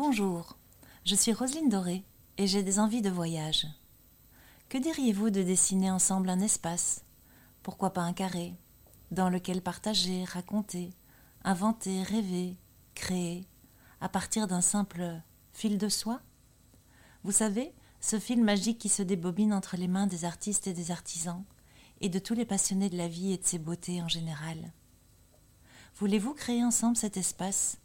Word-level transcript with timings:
Bonjour, 0.00 0.56
je 1.04 1.16
suis 1.16 1.32
Roselyne 1.32 1.70
Doré 1.70 2.04
et 2.36 2.46
j'ai 2.46 2.62
des 2.62 2.78
envies 2.78 3.02
de 3.02 3.10
voyage. 3.10 3.66
Que 4.68 4.78
diriez-vous 4.78 5.30
de 5.30 5.42
dessiner 5.42 5.90
ensemble 5.90 6.30
un 6.30 6.38
espace 6.38 7.02
Pourquoi 7.64 7.92
pas 7.92 8.02
un 8.02 8.12
carré 8.12 8.54
Dans 9.10 9.28
lequel 9.28 9.60
partager, 9.60 10.22
raconter, 10.22 10.90
inventer, 11.42 12.04
rêver, 12.04 12.56
créer, 12.94 13.48
à 14.00 14.08
partir 14.08 14.46
d'un 14.46 14.60
simple 14.60 15.20
fil 15.52 15.78
de 15.78 15.88
soie? 15.88 16.20
Vous 17.24 17.32
savez, 17.32 17.74
ce 18.00 18.20
fil 18.20 18.44
magique 18.44 18.78
qui 18.78 18.88
se 18.88 19.02
débobine 19.02 19.52
entre 19.52 19.76
les 19.76 19.88
mains 19.88 20.06
des 20.06 20.24
artistes 20.24 20.68
et 20.68 20.74
des 20.74 20.92
artisans, 20.92 21.42
et 22.00 22.08
de 22.08 22.20
tous 22.20 22.34
les 22.34 22.46
passionnés 22.46 22.88
de 22.88 22.96
la 22.96 23.08
vie 23.08 23.32
et 23.32 23.38
de 23.38 23.44
ses 23.44 23.58
beautés 23.58 24.00
en 24.00 24.06
général. 24.06 24.58
Voulez-vous 25.96 26.34
créer 26.34 26.62
ensemble 26.62 26.96
cet 26.96 27.16
espace 27.16 27.78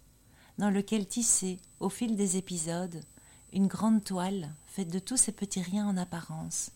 dans 0.58 0.70
lequel 0.70 1.08
tisser, 1.08 1.60
au 1.80 1.90
fil 1.90 2.16
des 2.16 2.38
épisodes, 2.38 3.04
une 3.52 3.68
grande 3.68 4.04
toile 4.04 4.54
faite 4.68 4.90
de 4.90 5.00
tous 5.00 5.18
ces 5.18 5.32
petits 5.32 5.62
riens 5.62 5.88
en 5.88 5.98
apparence, 5.98 6.72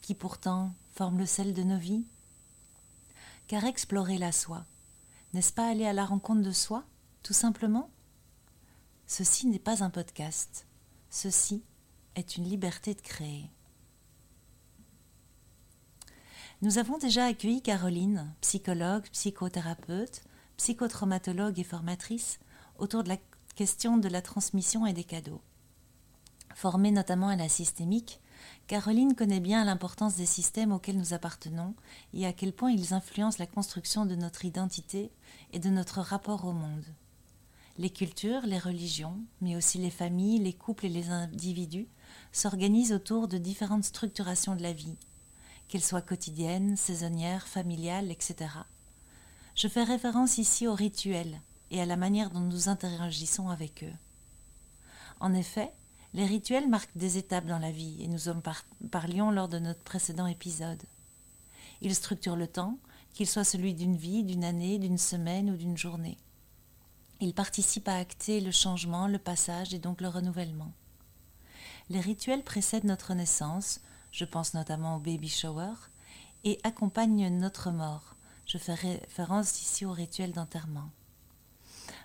qui 0.00 0.14
pourtant 0.14 0.72
forment 0.92 1.18
le 1.18 1.26
sel 1.26 1.54
de 1.54 1.62
nos 1.62 1.78
vies. 1.78 2.04
Car 3.46 3.64
explorer 3.64 4.18
la 4.18 4.32
soi, 4.32 4.64
n'est-ce 5.32 5.52
pas 5.52 5.68
aller 5.68 5.86
à 5.86 5.92
la 5.92 6.04
rencontre 6.04 6.42
de 6.42 6.52
soi, 6.52 6.84
tout 7.22 7.32
simplement? 7.32 7.90
Ceci 9.06 9.46
n'est 9.46 9.58
pas 9.58 9.84
un 9.84 9.90
podcast, 9.90 10.66
ceci 11.10 11.62
est 12.14 12.36
une 12.36 12.44
liberté 12.44 12.94
de 12.94 13.00
créer. 13.00 13.50
Nous 16.62 16.78
avons 16.78 16.96
déjà 16.96 17.26
accueilli 17.26 17.60
Caroline, 17.60 18.32
psychologue, 18.40 19.04
psychothérapeute, 19.12 20.22
psychotraumatologue 20.56 21.58
et 21.58 21.64
formatrice, 21.64 22.38
autour 22.78 23.02
de 23.02 23.08
la 23.08 23.18
question 23.54 23.96
de 23.96 24.08
la 24.08 24.22
transmission 24.22 24.86
et 24.86 24.92
des 24.92 25.04
cadeaux. 25.04 25.40
Formée 26.54 26.90
notamment 26.90 27.28
à 27.28 27.36
la 27.36 27.48
systémique, 27.48 28.20
Caroline 28.66 29.14
connaît 29.14 29.40
bien 29.40 29.64
l'importance 29.64 30.16
des 30.16 30.26
systèmes 30.26 30.72
auxquels 30.72 30.98
nous 30.98 31.12
appartenons 31.12 31.74
et 32.12 32.26
à 32.26 32.32
quel 32.32 32.52
point 32.52 32.70
ils 32.70 32.94
influencent 32.94 33.38
la 33.38 33.46
construction 33.46 34.06
de 34.06 34.14
notre 34.14 34.44
identité 34.44 35.10
et 35.52 35.58
de 35.58 35.68
notre 35.68 36.00
rapport 36.00 36.44
au 36.44 36.52
monde. 36.52 36.84
Les 37.76 37.90
cultures, 37.90 38.42
les 38.46 38.58
religions, 38.58 39.18
mais 39.40 39.56
aussi 39.56 39.78
les 39.78 39.90
familles, 39.90 40.38
les 40.38 40.52
couples 40.52 40.86
et 40.86 40.90
les 40.90 41.10
individus 41.10 41.88
s'organisent 42.30 42.92
autour 42.92 43.26
de 43.26 43.36
différentes 43.36 43.84
structurations 43.84 44.54
de 44.54 44.62
la 44.62 44.72
vie, 44.72 44.96
qu'elles 45.68 45.82
soient 45.82 46.00
quotidiennes, 46.00 46.76
saisonnières, 46.76 47.48
familiales, 47.48 48.12
etc. 48.12 48.50
Je 49.56 49.68
fais 49.68 49.82
référence 49.82 50.38
ici 50.38 50.68
aux 50.68 50.74
rituels, 50.74 51.40
et 51.70 51.80
à 51.80 51.86
la 51.86 51.96
manière 51.96 52.30
dont 52.30 52.40
nous 52.40 52.68
interagissons 52.68 53.48
avec 53.48 53.84
eux. 53.84 53.94
En 55.20 55.32
effet, 55.34 55.72
les 56.12 56.26
rituels 56.26 56.68
marquent 56.68 56.96
des 56.96 57.18
étapes 57.18 57.46
dans 57.46 57.58
la 57.58 57.72
vie 57.72 58.02
et 58.02 58.08
nous 58.08 58.28
en 58.28 58.40
parlions 58.90 59.30
lors 59.30 59.48
de 59.48 59.58
notre 59.58 59.82
précédent 59.82 60.26
épisode. 60.26 60.82
Ils 61.80 61.94
structurent 61.94 62.36
le 62.36 62.46
temps, 62.46 62.78
qu'il 63.12 63.28
soit 63.28 63.44
celui 63.44 63.74
d'une 63.74 63.96
vie, 63.96 64.24
d'une 64.24 64.44
année, 64.44 64.78
d'une 64.78 64.98
semaine 64.98 65.50
ou 65.50 65.56
d'une 65.56 65.76
journée. 65.76 66.18
Ils 67.20 67.34
participent 67.34 67.88
à 67.88 67.96
acter 67.96 68.40
le 68.40 68.50
changement, 68.50 69.06
le 69.06 69.18
passage 69.18 69.72
et 69.72 69.78
donc 69.78 70.00
le 70.00 70.08
renouvellement. 70.08 70.72
Les 71.90 72.00
rituels 72.00 72.42
précèdent 72.42 72.84
notre 72.84 73.14
naissance, 73.14 73.80
je 74.10 74.24
pense 74.24 74.54
notamment 74.54 74.96
au 74.96 75.00
baby 75.00 75.28
shower, 75.28 75.74
et 76.44 76.58
accompagnent 76.62 77.28
notre 77.28 77.70
mort. 77.70 78.16
Je 78.46 78.58
fais 78.58 78.74
référence 78.74 79.60
ici 79.62 79.84
au 79.84 79.92
rituel 79.92 80.32
d'enterrement. 80.32 80.90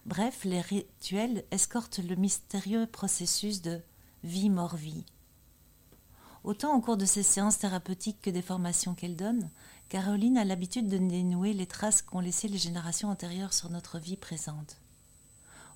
Bref, 0.06 0.44
les 0.44 0.62
rituels 0.62 1.44
escortent 1.52 2.00
le 2.00 2.16
mystérieux 2.16 2.88
processus 2.88 3.62
de 3.62 3.82
vie-mort-vie. 4.24 5.06
Autant 6.44 6.76
au 6.76 6.82
cours 6.82 6.98
de 6.98 7.06
ces 7.06 7.24
séances 7.24 7.60
thérapeutiques 7.60 8.22
que 8.22 8.30
des 8.30 8.42
formations 8.42 8.96
qu'elle 8.96 9.16
donne, 9.16 9.50
Caroline 9.90 10.38
a 10.38 10.46
l'habitude 10.46 10.88
de 10.88 10.98
dénouer 10.98 11.54
les 11.54 11.68
traces 11.68 12.02
qu'ont 12.02 12.22
laissées 12.22 12.48
les 12.48 12.58
générations 12.58 13.10
antérieures 13.10 13.54
sur 13.54 13.70
notre 13.70 14.00
vie 14.00 14.18
présente. 14.18 14.78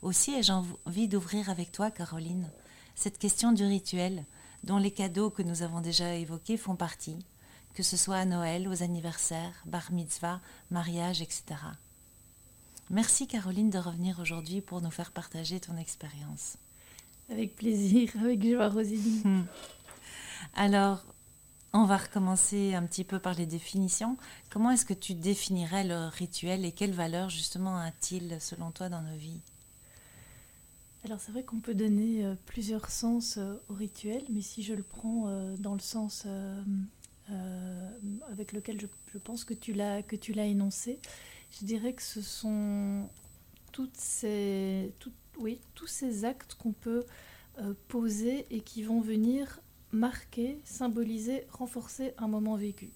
Aussi 0.02 0.32
ai-je 0.32 0.54
envie 0.54 1.08
d'ouvrir 1.08 1.50
avec 1.50 1.72
toi, 1.72 1.92
Caroline, 1.92 2.50
cette 2.96 3.18
question 3.18 3.52
du 3.52 3.66
rituel, 3.66 4.26
dont 4.64 4.78
les 4.78 4.92
cadeaux 4.92 5.30
que 5.30 5.42
nous 5.42 5.64
avons 5.64 5.82
déjà 5.82 6.16
évoqués 6.16 6.58
font 6.58 6.76
partie, 6.76 7.20
que 7.74 7.84
ce 7.84 7.98
soit 7.98 8.18
à 8.18 8.26
Noël, 8.26 8.68
aux 8.68 8.84
anniversaires, 8.84 9.64
bar 9.66 9.92
mitzvah, 9.92 10.40
mariage, 10.70 11.22
etc. 11.22 11.44
Merci 12.94 13.26
Caroline 13.26 13.72
de 13.72 13.80
revenir 13.80 14.20
aujourd'hui 14.20 14.62
pour 14.62 14.80
nous 14.80 14.92
faire 14.92 15.12
partager 15.12 15.60
ton 15.60 15.78
expérience. 15.78 16.58
Avec 17.28 17.56
plaisir, 17.56 18.12
avec 18.22 18.48
joie 18.48 18.70
Rosélie. 18.70 19.24
Hmm. 19.26 19.46
Alors, 20.54 21.04
on 21.74 21.86
va 21.86 21.98
recommencer 21.98 22.76
un 22.76 22.84
petit 22.86 23.04
peu 23.04 23.18
par 23.18 23.34
les 23.34 23.48
définitions. 23.48 24.16
Comment 24.52 24.70
est-ce 24.70 24.86
que 24.86 24.94
tu 24.94 25.16
définirais 25.16 25.84
le 25.84 26.06
rituel 26.06 26.66
et 26.66 26.72
quelle 26.72 26.94
valeur 26.94 27.32
justement 27.32 27.80
a-t-il 27.80 28.40
selon 28.40 28.70
toi 28.70 28.90
dans 28.90 29.02
nos 29.02 29.18
vies? 29.18 29.42
Alors 31.04 31.20
c'est 31.20 31.32
vrai 31.32 31.42
qu'on 31.42 31.62
peut 31.62 31.74
donner 31.74 32.24
euh, 32.24 32.36
plusieurs 32.46 32.92
sens 32.92 33.38
euh, 33.40 33.56
au 33.70 33.74
rituel, 33.74 34.24
mais 34.30 34.42
si 34.42 34.62
je 34.62 34.76
le 34.76 34.84
prends 34.84 35.24
euh, 35.26 35.58
dans 35.58 35.74
le 35.74 35.80
sens 35.80 36.28
avec 38.32 38.52
lequel 38.52 38.80
je, 38.80 38.86
je 39.12 39.18
pense 39.18 39.46
que 39.46 39.56
tu 39.56 39.74
l'as 39.74 40.46
énoncé, 40.46 41.00
je 41.60 41.66
dirais 41.66 41.94
que 41.94 42.02
ce 42.02 42.22
sont 42.22 43.08
toutes 43.72 43.98
ces, 43.98 44.94
tous 45.76 45.88
ces 45.88 46.26
actes 46.26 46.56
qu'on 46.56 46.74
peut 46.74 47.06
euh, 47.60 47.74
poser 47.88 48.46
et 48.50 48.62
qui 48.62 48.84
vont 48.84 49.02
venir 49.02 49.60
marquer, 49.92 50.60
symboliser, 50.64 51.46
renforcer 51.52 52.14
un 52.18 52.28
moment 52.28 52.56
vécu. 52.56 52.90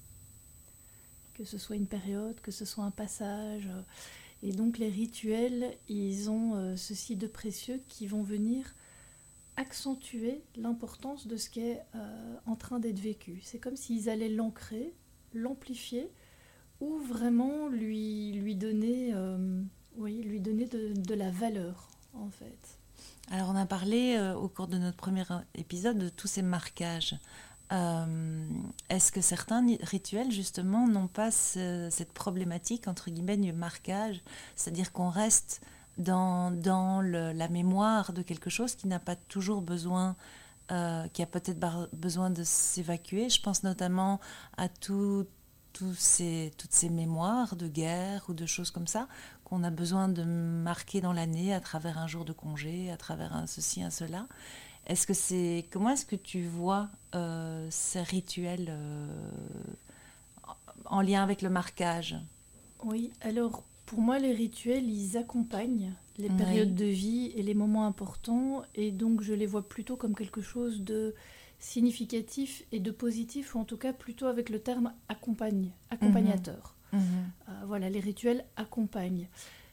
Que 1.35 1.43
ce 1.43 1.57
soit 1.57 1.75
une 1.75 1.85
période, 1.85 2.39
que 2.41 2.51
ce 2.51 2.65
soit 2.65 2.83
un 2.83 2.91
passage. 2.91 3.69
et 4.41 4.51
donc 4.51 4.79
les 4.79 4.89
rituels, 4.89 5.77
ils 5.87 6.29
ont 6.29 6.55
euh, 6.55 6.75
ceci 6.75 7.15
de 7.15 7.27
précieux 7.27 7.81
qui 7.87 8.07
vont 8.07 8.23
venir 8.23 8.73
accentuer 9.55 10.41
l'importance 10.55 11.27
de 11.27 11.35
ce 11.35 11.49
qui 11.49 11.61
est 11.61 11.81
euh, 11.95 12.35
en 12.45 12.55
train 12.55 12.79
d'être 12.79 12.99
vécu. 12.99 13.39
C'est 13.43 13.59
comme 13.59 13.75
s'ils 13.75 14.09
allaient 14.09 14.29
l'ancrer, 14.29 14.93
l'amplifier 15.33 16.09
ou 16.79 16.97
vraiment 16.99 17.67
lui, 17.67 18.33
lui 18.33 18.55
donner, 18.55 19.11
euh, 19.13 19.61
oui, 19.97 20.21
lui 20.23 20.39
donner 20.39 20.65
de, 20.65 21.13
la 21.13 21.31
valeur, 21.31 21.89
en 22.13 22.29
fait. 22.29 22.79
Alors, 23.31 23.49
on 23.49 23.55
a 23.55 23.65
parlé 23.65 24.15
euh, 24.17 24.35
au 24.35 24.47
cours 24.47 24.67
de 24.67 24.77
notre 24.77 24.97
premier 24.97 25.23
épisode 25.55 25.97
de 25.97 26.09
tous 26.09 26.27
ces 26.27 26.41
marquages. 26.41 27.15
Euh, 27.73 28.47
est-ce 28.89 29.11
que 29.11 29.21
certains 29.21 29.65
rituels, 29.81 30.31
justement, 30.31 30.87
n'ont 30.87 31.07
pas 31.07 31.31
cette 31.31 32.13
problématique, 32.13 32.87
entre 32.87 33.09
guillemets, 33.09 33.37
du 33.37 33.51
marquage? 33.51 34.21
C'est-à-dire 34.55 34.93
qu'on 34.93 35.09
reste 35.09 35.61
dans, 35.97 36.51
dans 36.51 37.01
la 37.01 37.47
mémoire 37.49 38.13
de 38.13 38.21
quelque 38.21 38.49
chose 38.49 38.75
qui 38.75 38.87
n'a 38.87 38.99
pas 38.99 39.15
toujours 39.15 39.61
besoin 39.61 40.15
qui 41.13 41.21
a 41.21 41.25
peut-être 41.25 41.89
besoin 41.93 42.29
de 42.29 42.43
s'évacuer. 42.43 43.29
Je 43.29 43.41
pense 43.41 43.63
notamment 43.63 44.19
à 44.57 44.67
tout, 44.67 45.25
ces, 45.97 46.51
toutes 46.57 46.73
ces 46.73 46.89
mémoires 46.89 47.55
de 47.55 47.67
guerre 47.67 48.25
ou 48.29 48.33
de 48.33 48.45
choses 48.45 48.71
comme 48.71 48.87
ça 48.87 49.07
qu'on 49.43 49.63
a 49.63 49.69
besoin 49.69 50.09
de 50.09 50.23
marquer 50.23 50.99
dans 50.99 51.13
l'année 51.13 51.53
à 51.53 51.61
travers 51.61 51.97
un 51.97 52.07
jour 52.07 52.25
de 52.25 52.33
congé, 52.33 52.91
à 52.91 52.97
travers 52.97 53.33
un 53.33 53.47
ceci, 53.47 53.81
un 53.81 53.89
cela. 53.89 54.27
Est-ce 54.87 55.07
que 55.07 55.13
c'est 55.13 55.65
comment 55.71 55.89
est-ce 55.91 56.05
que 56.05 56.15
tu 56.15 56.43
vois 56.45 56.89
euh, 57.15 57.67
ces 57.69 58.01
rituels 58.01 58.67
euh, 58.69 59.07
en 60.85 61.01
lien 61.01 61.23
avec 61.23 61.41
le 61.41 61.49
marquage? 61.49 62.17
Oui, 62.83 63.11
alors 63.21 63.63
pour 63.85 63.99
moi 63.99 64.19
les 64.19 64.33
rituels 64.33 64.89
ils 64.89 65.17
accompagnent 65.17 65.93
les 66.17 66.29
périodes 66.29 66.75
de 66.75 66.85
vie 66.85 67.31
et 67.35 67.43
les 67.43 67.53
moments 67.53 67.85
importants 67.85 68.63
et 68.75 68.91
donc 68.91 69.21
je 69.21 69.33
les 69.33 69.45
vois 69.45 69.67
plutôt 69.67 69.95
comme 69.95 70.15
quelque 70.15 70.41
chose 70.41 70.81
de 70.81 71.13
significatif 71.59 72.63
et 72.71 72.79
de 72.79 72.91
positif, 72.91 73.55
ou 73.55 73.59
en 73.59 73.65
tout 73.65 73.77
cas 73.77 73.93
plutôt 73.93 74.27
avec 74.27 74.49
le 74.49 74.59
terme 74.59 74.93
accompagne, 75.09 75.71
accompagnateur. 75.89 76.75
Mhm. 76.93 76.99
Mhm. 76.99 77.05
Euh, 77.49 77.51
voilà, 77.65 77.89
les 77.89 77.99
rituels 77.99 78.45
accompagnent. 78.55 79.27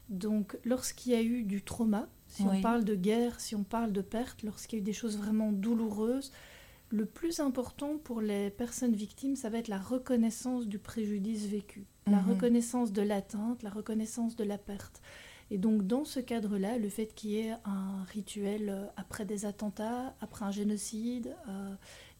Donc 0.09 0.57
lorsqu'il 0.65 1.13
y 1.13 1.15
a 1.15 1.21
eu 1.21 1.43
du 1.43 1.61
trauma, 1.61 2.07
si 2.27 2.43
on 2.43 2.61
parle 2.61 2.83
de 2.83 2.95
guerre, 2.95 3.39
si 3.39 3.55
on 3.55 3.63
parle 3.63 3.91
de 3.91 4.01
perte, 4.01 4.43
lorsqu'il 4.43 4.77
y 4.77 4.79
a 4.79 4.81
eu 4.81 4.85
des 4.85 4.93
choses 4.93 5.17
vraiment 5.17 5.51
douloureuses, 5.51 6.31
le 6.89 7.05
plus 7.05 7.39
important 7.39 7.97
pour 7.97 8.21
les 8.21 8.49
personnes 8.49 8.93
victimes, 8.93 9.35
ça 9.35 9.49
va 9.49 9.57
être 9.57 9.67
la 9.67 9.79
reconnaissance 9.79 10.67
du 10.67 10.79
préjudice 10.79 11.45
vécu, 11.45 11.85
la 12.07 12.21
mhm. 12.21 12.31
reconnaissance 12.31 12.91
de 12.91 13.01
l'atteinte, 13.01 13.63
la 13.63 13.69
reconnaissance 13.69 14.35
de 14.35 14.43
la 14.43 14.57
perte. 14.57 15.01
Et 15.51 15.57
donc 15.57 15.85
dans 15.85 16.05
ce 16.05 16.19
cadre-là, 16.19 16.77
le 16.77 16.89
fait 16.89 17.07
qu'il 17.13 17.31
y 17.31 17.37
ait 17.39 17.55
un 17.65 18.03
rituel 18.05 18.69
euh, 18.69 18.85
après 18.97 19.25
des 19.25 19.45
attentats, 19.45 20.15
après 20.21 20.45
un 20.45 20.51
génocide, 20.51 21.35
euh, 21.47 21.75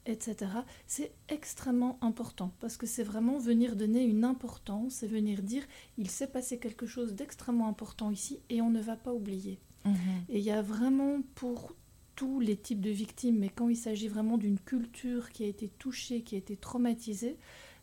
etc., 0.06 0.51
c'est 0.86 1.12
extrêmement 1.30 1.98
important 2.01 2.54
parce 2.60 2.77
que 2.77 2.86
c'est 2.86 3.04
vraiment 3.04 3.39
venir 3.39 3.75
donner 3.75 4.04
une 4.04 4.24
importance 4.24 5.01
et 5.01 5.07
venir 5.07 5.42
dire 5.42 5.63
il 5.98 6.10
s'est 6.10 6.27
passé 6.27 6.60
quelque 6.60 6.86
chose 6.86 7.16
d'extrêmement 7.16 7.68
important 7.68 8.12
ici 8.12 8.39
et 8.50 8.62
on 8.62 8.69
ne 8.69 8.81
va 8.81 8.95
pas 8.95 9.13
oublier. 9.13 9.60
Mhm. 9.86 9.95
Et 10.30 10.39
il 10.39 10.44
y 10.44 10.51
a 10.51 10.62
vraiment 10.62 11.21
pour 11.33 11.74
tous 12.16 12.39
les 12.39 12.56
types 12.56 12.81
de 12.81 12.89
victimes, 12.89 13.39
mais 13.39 13.50
quand 13.50 13.69
il 13.69 13.75
s'agit 13.75 14.07
vraiment 14.07 14.38
d'une 14.38 14.60
culture 14.60 15.31
qui 15.31 15.44
a 15.44 15.48
été 15.48 15.68
touchée, 15.68 16.21
qui 16.21 16.36
a 16.36 16.38
été 16.38 16.56
traumatisée, 16.56 17.38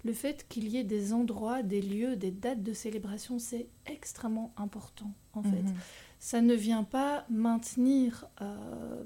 le 0.05 0.13
fait 0.13 0.47
qu'il 0.49 0.69
y 0.69 0.77
ait 0.77 0.85
des 0.85 1.13
endroits, 1.13 1.63
des 1.63 1.81
lieux, 1.81 2.17
des 2.17 2.31
dates 2.31 2.63
de 2.63 2.73
célébration, 2.73 3.39
c'est 3.39 3.69
extrêmement 3.87 4.53
important 4.57 5.13
en 5.35 5.43
fait. 5.43 5.63
Mhm. 5.63 5.75
Ça 6.19 6.41
ne 6.41 6.55
vient 6.55 6.85
pas 6.85 7.25
maintenir 7.31 8.27
euh, 8.41 9.03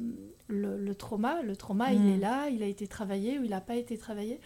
le, 0.49 0.95
trauma. 0.95 1.43
Le 1.43 1.57
trauma, 1.57 1.93
il 1.93 2.07
est 2.07 2.17
mhm. 2.17 2.21
là, 2.21 2.49
il 2.49 2.63
a 2.63 2.67
été 2.67 2.87
travaillé 2.87 3.39
ou 3.39 3.45
il 3.45 3.51
n'a 3.51 3.61
pas 3.61 3.77
été 3.77 3.97
travaillé. 3.97 4.41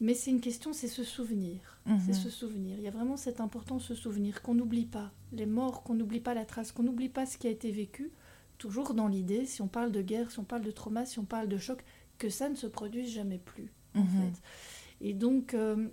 Mais 0.00 0.14
c'est 0.14 0.30
une 0.30 0.40
question, 0.40 0.72
c'est 0.72 0.88
ce 0.88 1.02
souvenir. 1.02 1.80
C'est 2.04 2.12
ce 2.12 2.26
mhm. 2.26 2.32
souvenir. 2.32 2.76
Il 2.78 2.84
y 2.84 2.88
a 2.88 2.90
vraiment 2.90 3.16
cette 3.16 3.40
importance, 3.40 3.84
ce 3.84 3.94
souvenir, 3.94 4.42
qu'on 4.42 4.54
n'oublie 4.54 4.84
pas 4.84 5.10
les 5.32 5.46
morts, 5.46 5.82
qu'on 5.82 5.94
n'oublie 5.94 6.20
pas 6.20 6.34
la 6.34 6.44
trace, 6.44 6.70
qu'on 6.70 6.82
n'oublie 6.82 7.08
pas 7.08 7.24
ce 7.24 7.38
qui 7.38 7.46
a 7.46 7.50
été 7.50 7.70
vécu. 7.70 8.10
Toujours 8.58 8.94
dans 8.94 9.08
l'idée, 9.08 9.46
si 9.46 9.62
on 9.62 9.68
parle 9.68 9.90
de 9.90 10.02
guerre, 10.02 10.30
si 10.30 10.38
on 10.38 10.44
parle 10.44 10.62
de 10.62 10.70
trauma, 10.70 11.06
si 11.06 11.18
on 11.18 11.24
parle 11.24 11.48
de 11.48 11.56
choc, 11.56 11.82
que 12.18 12.28
ça 12.28 12.48
ne 12.48 12.56
se 12.56 12.66
produise 12.66 13.10
jamais 13.10 13.38
plus, 13.38 13.72
en 13.94 14.04
fait. 14.04 14.42
Et 15.00 15.14
donc, 15.14 15.54
euh, 15.54 15.88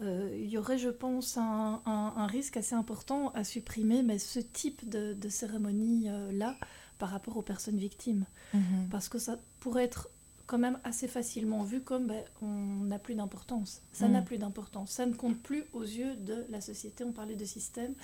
euh, 0.00 0.36
il 0.38 0.48
y 0.48 0.58
aurait, 0.58 0.78
je 0.78 0.88
pense, 0.88 1.36
un, 1.36 2.26
risque 2.26 2.56
assez 2.56 2.74
important 2.74 3.30
à 3.30 3.44
supprimer 3.44 4.02
mais 4.02 4.18
ce 4.18 4.40
type 4.40 4.88
de, 4.88 5.28
cérémonie-là 5.28 6.56
par 6.98 7.10
rapport 7.10 7.36
aux 7.36 7.42
personnes 7.42 7.78
victimes. 7.78 8.26
Mhm. 8.54 8.88
Parce 8.90 9.08
que 9.08 9.18
ça 9.18 9.38
pourrait 9.60 9.84
être 9.84 10.08
quand 10.46 10.58
même 10.58 10.78
assez 10.84 11.08
facilement 11.08 11.62
vu 11.62 11.80
comme 11.80 12.06
ben, 12.06 12.22
on 12.40 12.84
n'a 12.84 12.98
plus 12.98 13.14
d'importance. 13.14 13.82
Ça 13.92 14.08
n'a 14.08 14.20
mm. 14.20 14.24
plus 14.24 14.38
d'importance. 14.38 14.90
Ça 14.90 15.06
ne 15.06 15.14
compte 15.14 15.38
plus 15.38 15.64
aux 15.72 15.82
yeux 15.82 16.16
de 16.16 16.44
la 16.50 16.60
société. 16.60 17.04
On 17.04 17.12
parlait 17.12 17.36
de 17.36 17.44
système. 17.44 17.94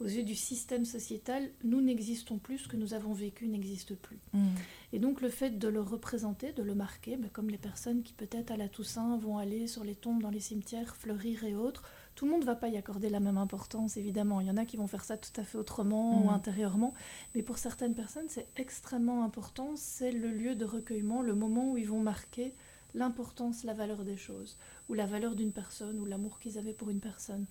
Aux 0.00 0.06
yeux 0.06 0.22
du 0.22 0.34
système 0.34 0.84
sociétal, 0.84 1.50
nous 1.64 1.80
n'existons 1.80 2.38
plus. 2.38 2.58
Ce 2.58 2.68
que 2.68 2.76
nous 2.76 2.94
avons 2.94 3.12
vécu 3.12 3.48
n'existe 3.48 3.94
plus. 3.94 4.18
Mm. 4.32 4.46
Et 4.92 4.98
donc 4.98 5.20
le 5.20 5.28
fait 5.28 5.58
de 5.58 5.68
le 5.68 5.80
représenter, 5.80 6.52
de 6.52 6.62
le 6.62 6.74
marquer, 6.74 7.16
ben, 7.16 7.28
comme 7.30 7.50
les 7.50 7.58
personnes 7.58 8.02
qui 8.02 8.12
peut-être 8.12 8.50
à 8.50 8.56
la 8.56 8.68
Toussaint 8.68 9.18
vont 9.18 9.38
aller 9.38 9.66
sur 9.66 9.84
les 9.84 9.94
tombes 9.94 10.22
dans 10.22 10.30
les 10.30 10.40
cimetières, 10.40 10.96
fleurir 10.96 11.44
et 11.44 11.54
autres, 11.54 11.82
tout 12.18 12.24
le 12.24 12.32
monde 12.32 12.40
ne 12.40 12.46
va 12.46 12.56
pas 12.56 12.66
y 12.66 12.76
accorder 12.76 13.10
la 13.10 13.20
même 13.20 13.38
importance, 13.38 13.96
évidemment. 13.96 14.40
Il 14.40 14.48
y 14.48 14.50
en 14.50 14.56
a 14.56 14.64
qui 14.64 14.76
vont 14.76 14.88
faire 14.88 15.04
ça 15.04 15.16
tout 15.16 15.40
à 15.40 15.44
fait 15.44 15.56
autrement 15.56 16.20
ou 16.20 16.24
mm. 16.24 16.34
intérieurement. 16.34 16.92
Mais 17.36 17.44
pour 17.44 17.58
certaines 17.58 17.94
personnes, 17.94 18.26
c'est 18.26 18.48
extrêmement 18.56 19.22
important. 19.22 19.74
C'est 19.76 20.10
le 20.10 20.32
lieu 20.32 20.56
de 20.56 20.64
recueillement, 20.64 21.22
le 21.22 21.36
moment 21.36 21.70
où 21.70 21.78
ils 21.78 21.86
vont 21.86 22.00
marquer 22.00 22.52
l'importance, 22.92 23.62
la 23.62 23.72
valeur 23.72 24.02
des 24.02 24.16
choses, 24.16 24.56
ou 24.88 24.94
la 24.94 25.06
valeur 25.06 25.36
d'une 25.36 25.52
personne, 25.52 26.00
ou 26.00 26.06
l'amour 26.06 26.40
qu'ils 26.40 26.58
avaient 26.58 26.72
pour 26.72 26.90
une 26.90 26.98
personne. 26.98 27.46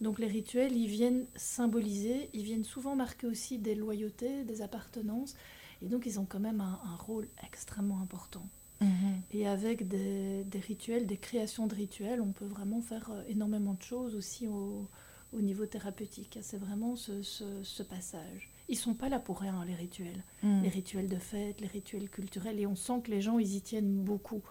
Donc 0.00 0.20
les 0.20 0.28
rituels, 0.28 0.76
ils 0.76 0.86
viennent 0.86 1.26
symboliser, 1.34 2.30
ils 2.34 2.44
viennent 2.44 2.62
souvent 2.62 2.94
marquer 2.94 3.26
aussi 3.26 3.58
des 3.58 3.74
loyautés, 3.74 4.44
des 4.44 4.62
appartenances. 4.62 5.34
Et 5.82 5.86
donc 5.86 6.06
ils 6.06 6.20
ont 6.20 6.24
quand 6.24 6.38
même 6.38 6.60
un 6.60 6.96
rôle 7.00 7.26
extrêmement 7.44 8.00
important. 8.00 8.46
Mhm. 8.80 9.13
Et 9.34 9.48
avec 9.48 9.88
des, 9.88 10.44
rituels, 10.60 11.06
des 11.06 11.16
créations 11.16 11.66
de 11.66 11.74
rituels, 11.74 12.20
on 12.20 12.30
peut 12.30 12.44
vraiment 12.44 12.80
faire 12.80 13.10
euh, 13.10 13.24
énormément 13.26 13.74
de 13.74 13.82
choses 13.82 14.14
aussi 14.14 14.46
au, 14.46 14.88
niveau 15.32 15.66
thérapeutique. 15.66 16.38
C'est 16.42 16.58
vraiment 16.58 16.94
ce, 16.94 17.82
passage. 17.82 18.52
Ils 18.68 18.76
sont 18.76 18.94
pas 18.94 19.08
là 19.08 19.18
pour 19.18 19.40
rien, 19.40 19.64
les 19.66 19.74
rituels. 19.74 20.22
Mhm. 20.44 20.62
Les 20.62 20.68
rituels 20.68 21.08
de 21.08 21.16
fête, 21.16 21.60
les 21.60 21.66
rituels 21.66 22.08
culturels. 22.08 22.60
Et 22.60 22.66
on 22.68 22.76
sent 22.76 23.00
que 23.02 23.10
les 23.10 23.20
gens, 23.20 23.40
ils 23.40 23.56
y 23.56 23.60
tiennent 23.60 24.04
beaucoup. 24.04 24.42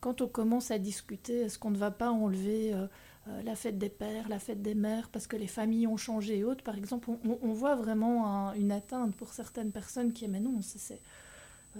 Quand 0.00 0.20
on 0.20 0.26
commence 0.26 0.72
à 0.72 0.78
discuter, 0.80 1.42
est-ce 1.42 1.60
qu'on 1.60 1.70
ne 1.70 1.78
va 1.78 1.92
pas 1.92 2.10
enlever 2.10 2.74
euh, 2.74 2.88
euh, 3.28 3.42
la 3.42 3.54
fête 3.54 3.78
des 3.78 3.88
pères, 3.88 4.28
la 4.28 4.40
fête 4.40 4.62
des 4.62 4.74
mères, 4.74 5.08
parce 5.10 5.28
que 5.28 5.36
les 5.36 5.46
familles 5.46 5.86
ont 5.86 5.96
changé 5.96 6.38
et 6.38 6.44
autres, 6.44 6.64
par 6.64 6.76
exemple, 6.76 7.10
on, 7.24 7.52
voit 7.52 7.76
vraiment 7.76 8.52
une 8.54 8.72
atteinte 8.72 9.14
pour 9.14 9.32
certaines 9.32 9.70
personnes 9.70 10.12
qui 10.12 10.26
mais 10.28 10.40
non, 10.40 10.60
c'est 10.60 11.00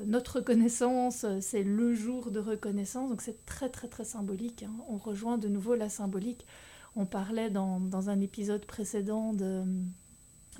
notre 0.04 0.36
reconnaissance, 0.36 1.24
euh, 1.24 1.38
c'est 1.40 1.62
le 1.62 1.94
jour 1.94 2.30
de 2.30 2.40
reconnaissance, 2.40 3.10
donc 3.10 3.22
c'est 3.22 3.44
très 3.46 3.68
très 3.68 3.88
très 3.88 4.04
symbolique. 4.04 4.62
Hein. 4.62 4.74
On 4.88 4.96
rejoint 4.96 5.38
de 5.38 5.48
nouveau 5.48 5.74
la 5.74 5.88
symbolique. 5.88 6.46
On 6.96 7.06
parlait 7.06 7.50
dans, 7.50 8.08
un 8.08 8.20
épisode 8.20 8.64
précédent 8.64 9.34
de, 9.34 9.64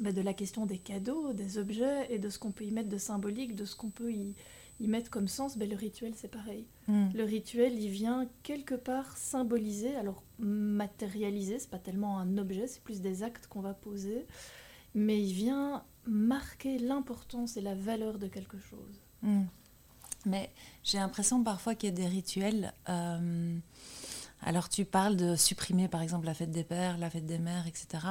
bah, 0.00 0.12
de 0.12 0.20
la 0.20 0.34
question 0.34 0.66
des 0.66 0.76
cadeaux, 0.76 1.32
des 1.32 1.56
objets 1.56 2.06
et 2.10 2.18
de 2.18 2.28
ce 2.28 2.38
qu'on 2.38 2.52
peut 2.52 2.64
y 2.64 2.70
mettre 2.70 2.90
de 2.90 2.98
symbolique, 2.98 3.54
de 3.54 3.64
ce 3.64 3.74
qu'on 3.74 3.88
peut 3.88 4.12
y, 4.12 4.34
mettre 4.80 5.08
comme 5.10 5.28
sens. 5.28 5.56
Ben, 5.56 5.68
le 5.68 5.76
rituel, 5.76 6.12
c'est 6.14 6.30
pareil. 6.30 6.66
Hmm. 6.88 7.06
Le 7.14 7.24
rituel, 7.24 7.78
il 7.78 7.88
vient 7.88 8.28
quelque 8.42 8.74
part 8.74 9.16
symboliser, 9.16 9.96
alors 9.96 10.22
matérialiser, 10.38 11.58
c'est 11.58 11.70
pas 11.70 11.78
tellement 11.78 12.18
un 12.18 12.36
objet, 12.36 12.66
c'est 12.66 12.82
plus 12.82 13.00
des 13.00 13.22
actes 13.22 13.46
qu'on 13.46 13.62
va 13.62 13.72
poser, 13.72 14.26
mais 14.94 15.18
il 15.18 15.32
vient 15.32 15.84
marquer 16.06 16.78
l'importance 16.78 17.56
et 17.56 17.62
la 17.62 17.74
valeur 17.74 18.18
de 18.18 18.26
quelque 18.26 18.58
chose. 18.58 19.05
Hmm. 19.26 19.44
Mais 20.24 20.50
j'ai 20.82 20.98
l'impression 20.98 21.42
parfois 21.42 21.74
qu'il 21.74 21.90
y 21.90 21.92
a 21.92 21.94
des 21.94 22.06
rituels. 22.06 22.72
Euh, 22.88 23.58
alors 24.42 24.68
tu 24.68 24.84
parles 24.84 25.16
de 25.16 25.36
supprimer 25.36 25.88
par 25.88 26.00
exemple 26.02 26.26
la 26.26 26.34
fête 26.34 26.50
des 26.50 26.64
pères, 26.64 26.96
la 26.98 27.10
fête 27.10 27.26
des 27.26 27.38
mères, 27.38 27.66
etc. 27.66 28.04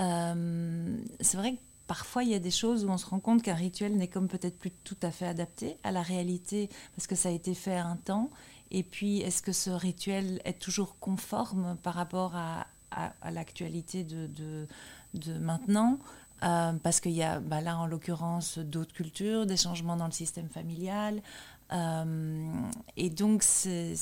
Euh, 0.00 0.96
c'est 1.20 1.36
vrai 1.36 1.54
que 1.54 1.60
parfois 1.86 2.24
il 2.24 2.30
y 2.30 2.34
a 2.34 2.38
des 2.38 2.50
choses 2.50 2.84
où 2.84 2.88
on 2.88 2.98
se 2.98 3.06
rend 3.06 3.20
compte 3.20 3.42
qu'un 3.42 3.54
rituel 3.54 3.96
n'est 3.96 4.08
comme 4.08 4.28
peut-être 4.28 4.58
plus 4.58 4.70
tout 4.70 4.96
à 5.02 5.10
fait 5.10 5.26
adapté 5.26 5.76
à 5.82 5.92
la 5.92 6.02
réalité 6.02 6.70
parce 6.96 7.06
que 7.06 7.14
ça 7.14 7.28
a 7.28 7.32
été 7.32 7.54
fait 7.54 7.76
un 7.76 7.96
temps. 7.96 8.30
Et 8.70 8.82
puis 8.82 9.20
est-ce 9.20 9.42
que 9.42 9.52
ce 9.52 9.70
rituel 9.70 10.40
est 10.44 10.58
toujours 10.58 10.98
conforme 10.98 11.76
par 11.82 11.94
rapport 11.94 12.34
à, 12.34 12.66
à, 12.90 13.30
l'actualité 13.30 14.02
de 14.04 14.66
maintenant? 15.38 15.98
Euh, 16.42 16.72
parce 16.82 17.00
qu'il 17.00 17.12
y 17.12 17.22
a 17.22 17.40
bah, 17.40 17.60
là 17.60 17.78
en 17.78 17.86
l'occurrence 17.86 18.58
d'autres 18.58 18.92
cultures, 18.92 19.46
des 19.46 19.56
changements 19.56 19.96
dans 19.96 20.06
le 20.06 20.12
système 20.12 20.48
familial. 20.48 21.22
Euh, 21.72 22.46
et 22.96 23.08
donc 23.08 23.42
c'est 23.42 23.96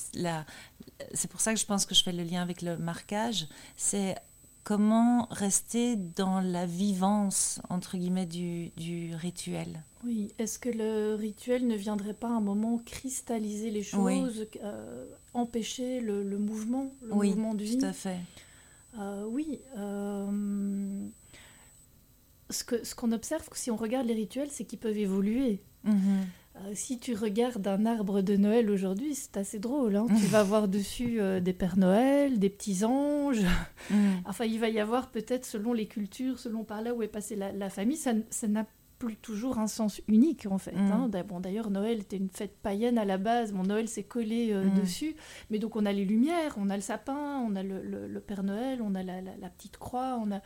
pour 1.30 1.40
ça 1.40 1.54
que 1.54 1.60
je 1.60 1.66
pense 1.66 1.86
que 1.86 1.94
je 1.94 2.02
fais 2.02 2.12
le 2.12 2.24
lien 2.24 2.42
avec 2.42 2.62
le 2.62 2.76
marquage, 2.76 3.46
c'est 3.76 4.16
comment 4.64 5.26
rester 5.30 5.96
dans 5.96 6.40
la 6.40 6.66
vivance, 6.66 7.60
entre 7.68 7.96
guillemets, 7.96 8.26
du, 8.26 8.70
du 8.70 9.14
rituel. 9.14 9.82
Oui, 10.04 10.32
est-ce 10.38 10.58
que 10.58 10.68
le 10.68 11.14
rituel 11.14 11.66
ne 11.68 11.76
viendrait 11.76 12.14
pas 12.14 12.28
à 12.28 12.32
un 12.32 12.40
moment 12.40 12.80
cristalliser 12.84 13.70
les 13.70 13.84
choses, 13.84 14.46
euh, 14.62 15.06
empêcher 15.32 16.00
le, 16.00 16.24
mouvement, 16.38 16.92
le 17.02 17.14
mouvement 17.14 17.54
du 17.54 17.78
tout 17.78 17.86
à 17.86 17.92
fait. 17.92 18.18
oui, 19.28 19.60
ce 22.52 22.64
qu'on 22.64 23.10
ce 23.10 23.14
observe 23.14 23.48
si 23.54 23.70
on 23.70 23.76
regarde 23.76 24.06
les 24.06 24.14
rituels, 24.14 24.48
c'est 24.50 24.64
qu'ils 24.64 24.78
peuvent 24.78 24.98
évoluer. 24.98 25.62
Mhm. 25.84 26.26
Euh, 26.56 26.70
si 26.74 26.98
tu 26.98 27.14
regardes 27.14 27.66
un 27.66 27.86
arbre 27.86 28.20
de 28.20 28.36
Noël 28.36 28.70
aujourd'hui, 28.70 29.14
c'est 29.14 29.38
assez 29.38 29.58
drôle. 29.58 29.96
Hein. 29.96 30.06
tu 30.08 30.26
vas 30.26 30.42
voir 30.42 30.68
dessus 30.68 31.18
euh, 31.18 31.40
des 31.40 31.54
Pères 31.54 31.78
Noël, 31.78 32.38
des 32.38 32.50
petits 32.50 32.84
anges. 32.84 33.44
Mhm. 33.90 34.22
Enfin, 34.26 34.44
il 34.44 34.60
va 34.60 34.68
y 34.68 34.78
avoir 34.78 35.10
peut-être, 35.10 35.46
selon 35.46 35.72
les 35.72 35.86
cultures, 35.86 36.38
selon 36.38 36.64
par 36.64 36.82
là 36.82 36.94
où 36.94 37.02
est 37.02 37.08
passée 37.08 37.36
la, 37.36 37.70
famille, 37.70 37.96
ça 37.96 38.12
n'a 38.48 38.66
plus 38.98 39.16
toujours 39.16 39.58
un 39.58 39.66
sens 39.66 40.00
unique 40.06 40.46
en 40.48 40.58
fait. 40.58 40.76
Hein. 40.76 41.10
Mhm. 41.12 41.22
Bon, 41.26 41.40
d'ailleurs, 41.40 41.70
Noël 41.70 42.00
était 42.00 42.18
une 42.18 42.28
fête 42.28 42.56
païenne 42.62 42.98
à 42.98 43.04
la 43.04 43.18
base. 43.18 43.52
Mon 43.52 43.64
Noël 43.64 43.88
s'est 43.88 44.04
collé 44.04 44.52
euh, 44.52 44.64
dessus. 44.80 45.16
Mais 45.50 45.58
donc, 45.58 45.74
on 45.74 45.86
a 45.86 45.92
les 45.92 46.04
lumières, 46.04 46.54
on 46.56 46.70
a 46.70 46.76
le 46.76 46.82
sapin, 46.82 47.44
on 47.44 47.56
a 47.56 47.62
le, 47.62 48.20
Père 48.20 48.44
Noël, 48.44 48.80
on 48.80 48.94
a 48.94 49.02
la, 49.02 49.20
la 49.20 49.48
petite 49.48 49.76
croix, 49.76 50.20
on 50.22 50.30
a. 50.30 50.40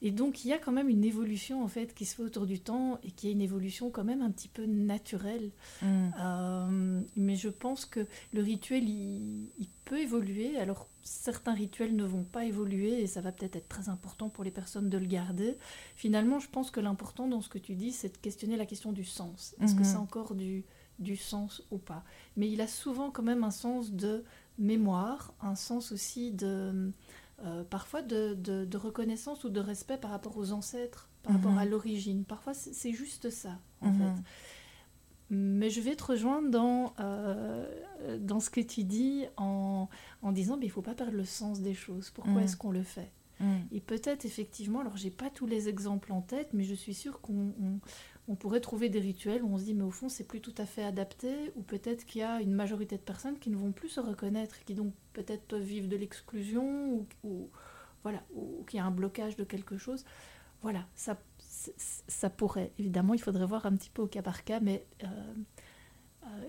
Et 0.00 0.10
donc 0.10 0.44
il 0.44 0.48
y 0.48 0.52
a 0.52 0.58
quand 0.58 0.72
même 0.72 0.88
une 0.88 1.04
évolution 1.04 1.62
en 1.62 1.68
fait 1.68 1.94
qui 1.94 2.04
se 2.04 2.14
fait 2.14 2.22
autour 2.22 2.46
du 2.46 2.60
temps 2.60 2.98
et 3.02 3.10
qui 3.10 3.28
est 3.28 3.32
une 3.32 3.40
évolution 3.40 3.90
quand 3.90 4.04
même 4.04 4.22
un 4.22 4.30
petit 4.30 4.48
peu 4.48 4.64
naturelle. 4.64 5.50
Mm. 5.82 6.10
Euh, 6.20 7.00
mais 7.16 7.34
je 7.34 7.48
pense 7.48 7.84
que 7.84 8.06
le 8.32 8.42
rituel 8.42 8.88
il, 8.88 9.48
peut 9.84 9.98
évoluer. 9.98 10.58
Alors 10.58 10.86
certains 11.02 11.54
rituels 11.54 11.96
ne 11.96 12.04
vont 12.04 12.24
pas 12.24 12.44
évoluer 12.44 13.00
et 13.00 13.06
ça 13.06 13.22
va 13.22 13.32
peut-être 13.32 13.56
être 13.56 13.68
très 13.68 13.88
important 13.88 14.28
pour 14.28 14.44
les 14.44 14.50
personnes 14.50 14.90
de 14.90 14.98
le 14.98 15.06
garder. 15.06 15.56
Finalement, 15.96 16.38
je 16.40 16.48
pense 16.50 16.70
que 16.70 16.80
l'important 16.80 17.26
dans 17.26 17.40
ce 17.40 17.48
que 17.48 17.58
tu 17.58 17.74
dis, 17.74 17.92
c'est 17.92 18.12
de 18.12 18.18
questionner 18.18 18.58
la 18.58 18.66
question 18.66 18.92
du 18.92 19.04
sens. 19.04 19.54
Est-ce 19.62 19.74
que 19.74 19.80
mm-hmm. 19.80 19.84
c'est 19.84 19.96
encore 19.96 20.34
du, 20.34 20.64
du 20.98 21.16
sens 21.16 21.62
ou 21.70 21.78
pas? 21.78 22.04
Mais 22.36 22.50
il 22.50 22.60
a 22.60 22.66
souvent 22.66 23.10
quand 23.10 23.22
même 23.22 23.44
un 23.44 23.50
sens 23.50 23.92
de 23.92 24.24
mémoire, 24.58 25.32
un 25.40 25.54
sens 25.54 25.92
aussi 25.92 26.32
de 26.32 26.92
euh, 27.44 27.62
parfois 27.64 28.02
de, 28.02 28.76
reconnaissance 28.76 29.44
ou 29.44 29.48
de 29.48 29.60
respect 29.60 29.96
par 29.96 30.10
rapport 30.10 30.36
aux 30.36 30.52
ancêtres, 30.52 31.08
par 31.22 31.34
rapport 31.34 31.52
mhm. 31.52 31.58
à 31.58 31.64
l'origine. 31.64 32.24
Parfois, 32.24 32.54
c'est 32.54 32.92
juste 32.92 33.30
ça, 33.30 33.58
en 33.80 33.90
mhm. 33.90 33.98
fait. 33.98 34.22
Mais 35.30 35.70
je 35.70 35.80
vais 35.80 35.94
te 35.94 36.04
rejoindre 36.04 36.50
dans, 36.50 36.94
euh, 37.00 37.66
dans 38.18 38.40
ce 38.40 38.48
que 38.48 38.60
tu 38.60 38.82
dis 38.82 39.26
en, 39.36 39.88
en 40.22 40.32
disant 40.32 40.56
qu'il 40.56 40.68
ne 40.68 40.72
faut 40.72 40.82
pas 40.82 40.94
perdre 40.94 41.12
le 41.12 41.26
sens 41.26 41.60
des 41.60 41.74
choses. 41.74 42.10
Pourquoi 42.10 42.34
mhm. 42.34 42.40
est-ce 42.40 42.56
qu'on 42.56 42.72
le 42.72 42.82
fait? 42.82 43.12
Et 43.70 43.78
peut-être 43.78 44.24
effectivement, 44.24 44.80
alors 44.80 44.96
j'ai 44.96 45.12
pas 45.12 45.30
tous 45.30 45.46
les 45.46 45.68
exemples 45.68 46.12
en 46.12 46.22
tête, 46.22 46.48
mais 46.54 46.64
je 46.64 46.74
suis 46.74 46.92
sûre 46.92 47.20
qu'on 47.20 47.52
on 48.28 48.34
pourrait 48.34 48.60
trouver 48.60 48.88
des 48.90 49.00
rituels 49.00 49.42
où 49.42 49.52
on 49.52 49.58
se 49.58 49.64
dit 49.64 49.74
mais 49.74 49.84
au 49.84 49.90
fond 49.90 50.08
c'est 50.08 50.24
plus 50.24 50.40
tout 50.40 50.54
à 50.58 50.66
fait 50.66 50.84
adapté 50.84 51.52
ou 51.56 51.62
peut-être 51.62 52.04
qu'il 52.04 52.20
y 52.20 52.24
a 52.24 52.40
une 52.40 52.52
majorité 52.52 52.96
de 52.96 53.02
personnes 53.02 53.38
qui 53.38 53.50
ne 53.50 53.56
vont 53.56 53.72
plus 53.72 53.88
se 53.88 54.00
reconnaître, 54.00 54.62
qui 54.64 54.74
donc 54.74 54.92
peut-être 55.14 55.42
peuvent 55.44 55.62
vivre 55.62 55.88
de 55.88 55.96
l'exclusion 55.96 57.06
ou, 57.24 57.48
voilà 58.02 58.22
ou, 58.34 58.64
qu'il 58.68 58.78
y 58.78 58.80
a 58.80 58.84
un 58.84 58.90
blocage 58.90 59.36
de 59.36 59.44
quelque 59.44 59.78
chose. 59.78 60.04
Voilà, 60.60 60.86
ça, 60.94 61.16
ça 61.38 62.30
pourrait. 62.30 62.72
Évidemment, 62.78 63.14
il 63.14 63.20
faudrait 63.20 63.46
voir 63.46 63.64
un 63.64 63.76
petit 63.76 63.90
peu 63.90 64.02
au 64.02 64.08
cas 64.08 64.22
par 64.22 64.44
cas, 64.44 64.58
mais 64.60 64.84
euh, 65.04 65.06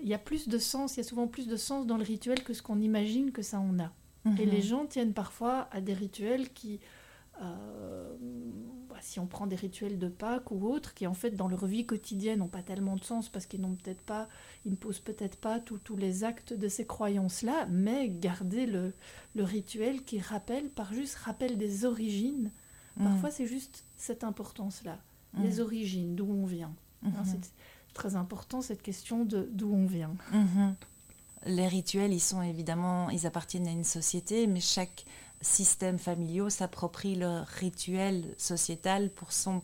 il 0.02 0.08
y 0.08 0.14
a 0.14 0.18
plus 0.18 0.48
de 0.48 0.58
sens, 0.58 0.96
il 0.96 0.98
y 0.98 1.00
a 1.00 1.04
souvent 1.04 1.28
plus 1.28 1.46
de 1.46 1.56
sens 1.56 1.86
dans 1.86 1.96
le 1.96 2.02
rituel 2.02 2.42
que 2.42 2.52
ce 2.52 2.62
qu'on 2.62 2.80
imagine 2.80 3.32
que 3.32 3.42
ça 3.42 3.60
en 3.60 3.78
a. 3.78 3.92
Et 4.38 4.44
les 4.44 4.58
mhm. 4.58 4.62
gens 4.62 4.86
tiennent 4.86 5.14
parfois 5.14 5.68
à 5.72 5.80
des 5.80 5.94
rituels 5.94 6.52
qui, 6.52 6.78
euh, 7.40 8.09
si 9.10 9.18
on 9.18 9.26
prend 9.26 9.48
des 9.48 9.56
rituels 9.56 9.98
de 9.98 10.08
Pâques 10.08 10.52
ou 10.52 10.66
autres, 10.68 10.94
qui 10.94 11.06
en 11.06 11.14
fait 11.14 11.32
dans 11.32 11.48
leur 11.48 11.66
vie 11.66 11.84
quotidienne 11.84 12.38
n'ont 12.38 12.48
pas 12.48 12.62
tellement 12.62 12.94
de 12.94 13.02
sens 13.02 13.28
parce 13.28 13.46
qu'ils 13.46 13.60
n'ont 13.60 13.74
peut-être 13.74 14.02
pas, 14.02 14.28
ils 14.64 14.70
ne 14.70 14.76
posent 14.76 15.00
peut-être 15.00 15.36
pas 15.36 15.58
tous 15.58 15.96
les 15.96 16.22
actes 16.22 16.52
de 16.52 16.68
ces 16.68 16.86
croyances-là, 16.86 17.66
mais 17.66 18.08
garder 18.08 18.66
le, 18.66 18.94
le, 19.34 19.42
rituel 19.42 20.04
qui 20.04 20.20
rappelle, 20.20 20.70
par 20.70 20.92
juste 20.94 21.16
rappel 21.16 21.58
des 21.58 21.84
origines, 21.84 22.52
mhm. 22.96 23.04
parfois 23.04 23.30
c'est 23.30 23.46
juste 23.46 23.84
cette 23.96 24.22
importance-là, 24.22 24.98
mhm. 25.34 25.42
les 25.42 25.60
origines, 25.60 26.14
d'où 26.14 26.30
on 26.30 26.46
vient. 26.46 26.74
Hein, 27.04 27.24
c'est 27.24 27.52
très 27.94 28.14
important 28.14 28.60
cette 28.60 28.82
question 28.82 29.24
de 29.24 29.48
d'où 29.52 29.72
on 29.72 29.86
vient 29.86 30.14
les 31.46 31.68
rituels, 31.68 32.12
ils 32.12 32.20
sont 32.20 32.42
évidemment, 32.42 33.08
ils 33.08 33.26
appartiennent 33.26 33.66
à 33.66 33.70
une 33.70 33.84
société, 33.84 34.46
mais 34.46 34.60
chaque 34.60 35.06
système 35.40 35.98
familial 35.98 36.50
s'approprie 36.50 37.14
le 37.14 37.42
rituel 37.58 38.24
sociétal 38.36 39.10
pour 39.10 39.32
son, 39.32 39.62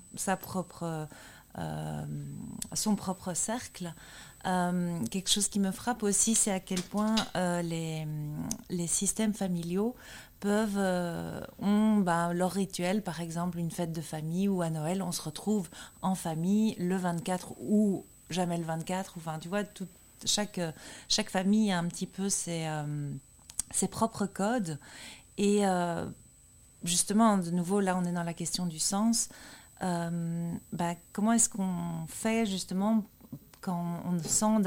euh, 1.59 2.04
son 2.75 2.97
propre 2.97 3.35
cercle. 3.35 3.92
Euh, 4.47 5.04
quelque 5.11 5.30
chose 5.30 5.49
qui 5.49 5.59
me 5.59 5.71
frappe 5.71 6.02
aussi, 6.02 6.35
c'est 6.35 6.52
à 6.52 6.61
quel 6.61 6.80
point 6.80 7.16
euh, 7.37 7.62
les, 7.62 8.87
systèmes 8.87 9.35
familiaux 9.35 9.95
peuvent 10.38 10.78
ont 11.59 11.97
ben, 11.97 12.33
leur 12.33 12.52
rituel, 12.52 13.02
par 13.02 13.21
exemple 13.21 13.59
une 13.59 13.71
fête 13.71 13.92
de 13.92 14.02
famille 14.02 14.49
ou 14.49 14.62
à 14.62 14.71
Noël, 14.71 15.02
on 15.02 15.12
se 15.12 15.23
retrouve 15.23 15.68
en 16.02 16.14
famille 16.14 16.76
le 16.78 16.97
24 16.97 17.54
ou 17.59 18.04
jamais 18.30 18.59
le 18.59 18.64
24, 18.64 19.14
enfin 19.16 19.38
tu 19.38 19.49
vois, 19.49 19.62
chaque, 20.25 21.30
famille 21.30 21.73
a 21.73 21.78
un 21.78 21.87
petit 21.87 22.06
peu 22.06 22.28
euh, 22.49 23.12
ses 23.71 23.88
propres 23.88 24.26
codes. 24.26 24.78
Et 25.38 25.66
euh, 25.66 26.06
justement, 26.82 27.38
de 27.38 27.50
nouveau, 27.50 27.80
là, 27.80 27.96
on 27.96 28.04
est 28.04 28.12
dans 28.12 28.22
la 28.22 28.34
question 28.34 28.66
du 28.66 28.78
sens. 28.78 29.28
Euh, 29.82 30.52
bah, 30.72 30.94
comment 31.12 31.32
est-ce 31.32 31.48
qu'on 31.48 32.06
fait 32.08 32.46
justement 32.46 33.04
quand 33.60 34.02
on 34.04 34.18
sent, 34.22 34.62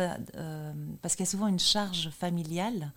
parce 1.01 1.15
qu'il 1.15 1.25
y 1.25 1.27
a 1.27 1.31
souvent 1.31 1.47
une 1.47 1.59
charge 1.59 2.09
familiale, 2.09 2.91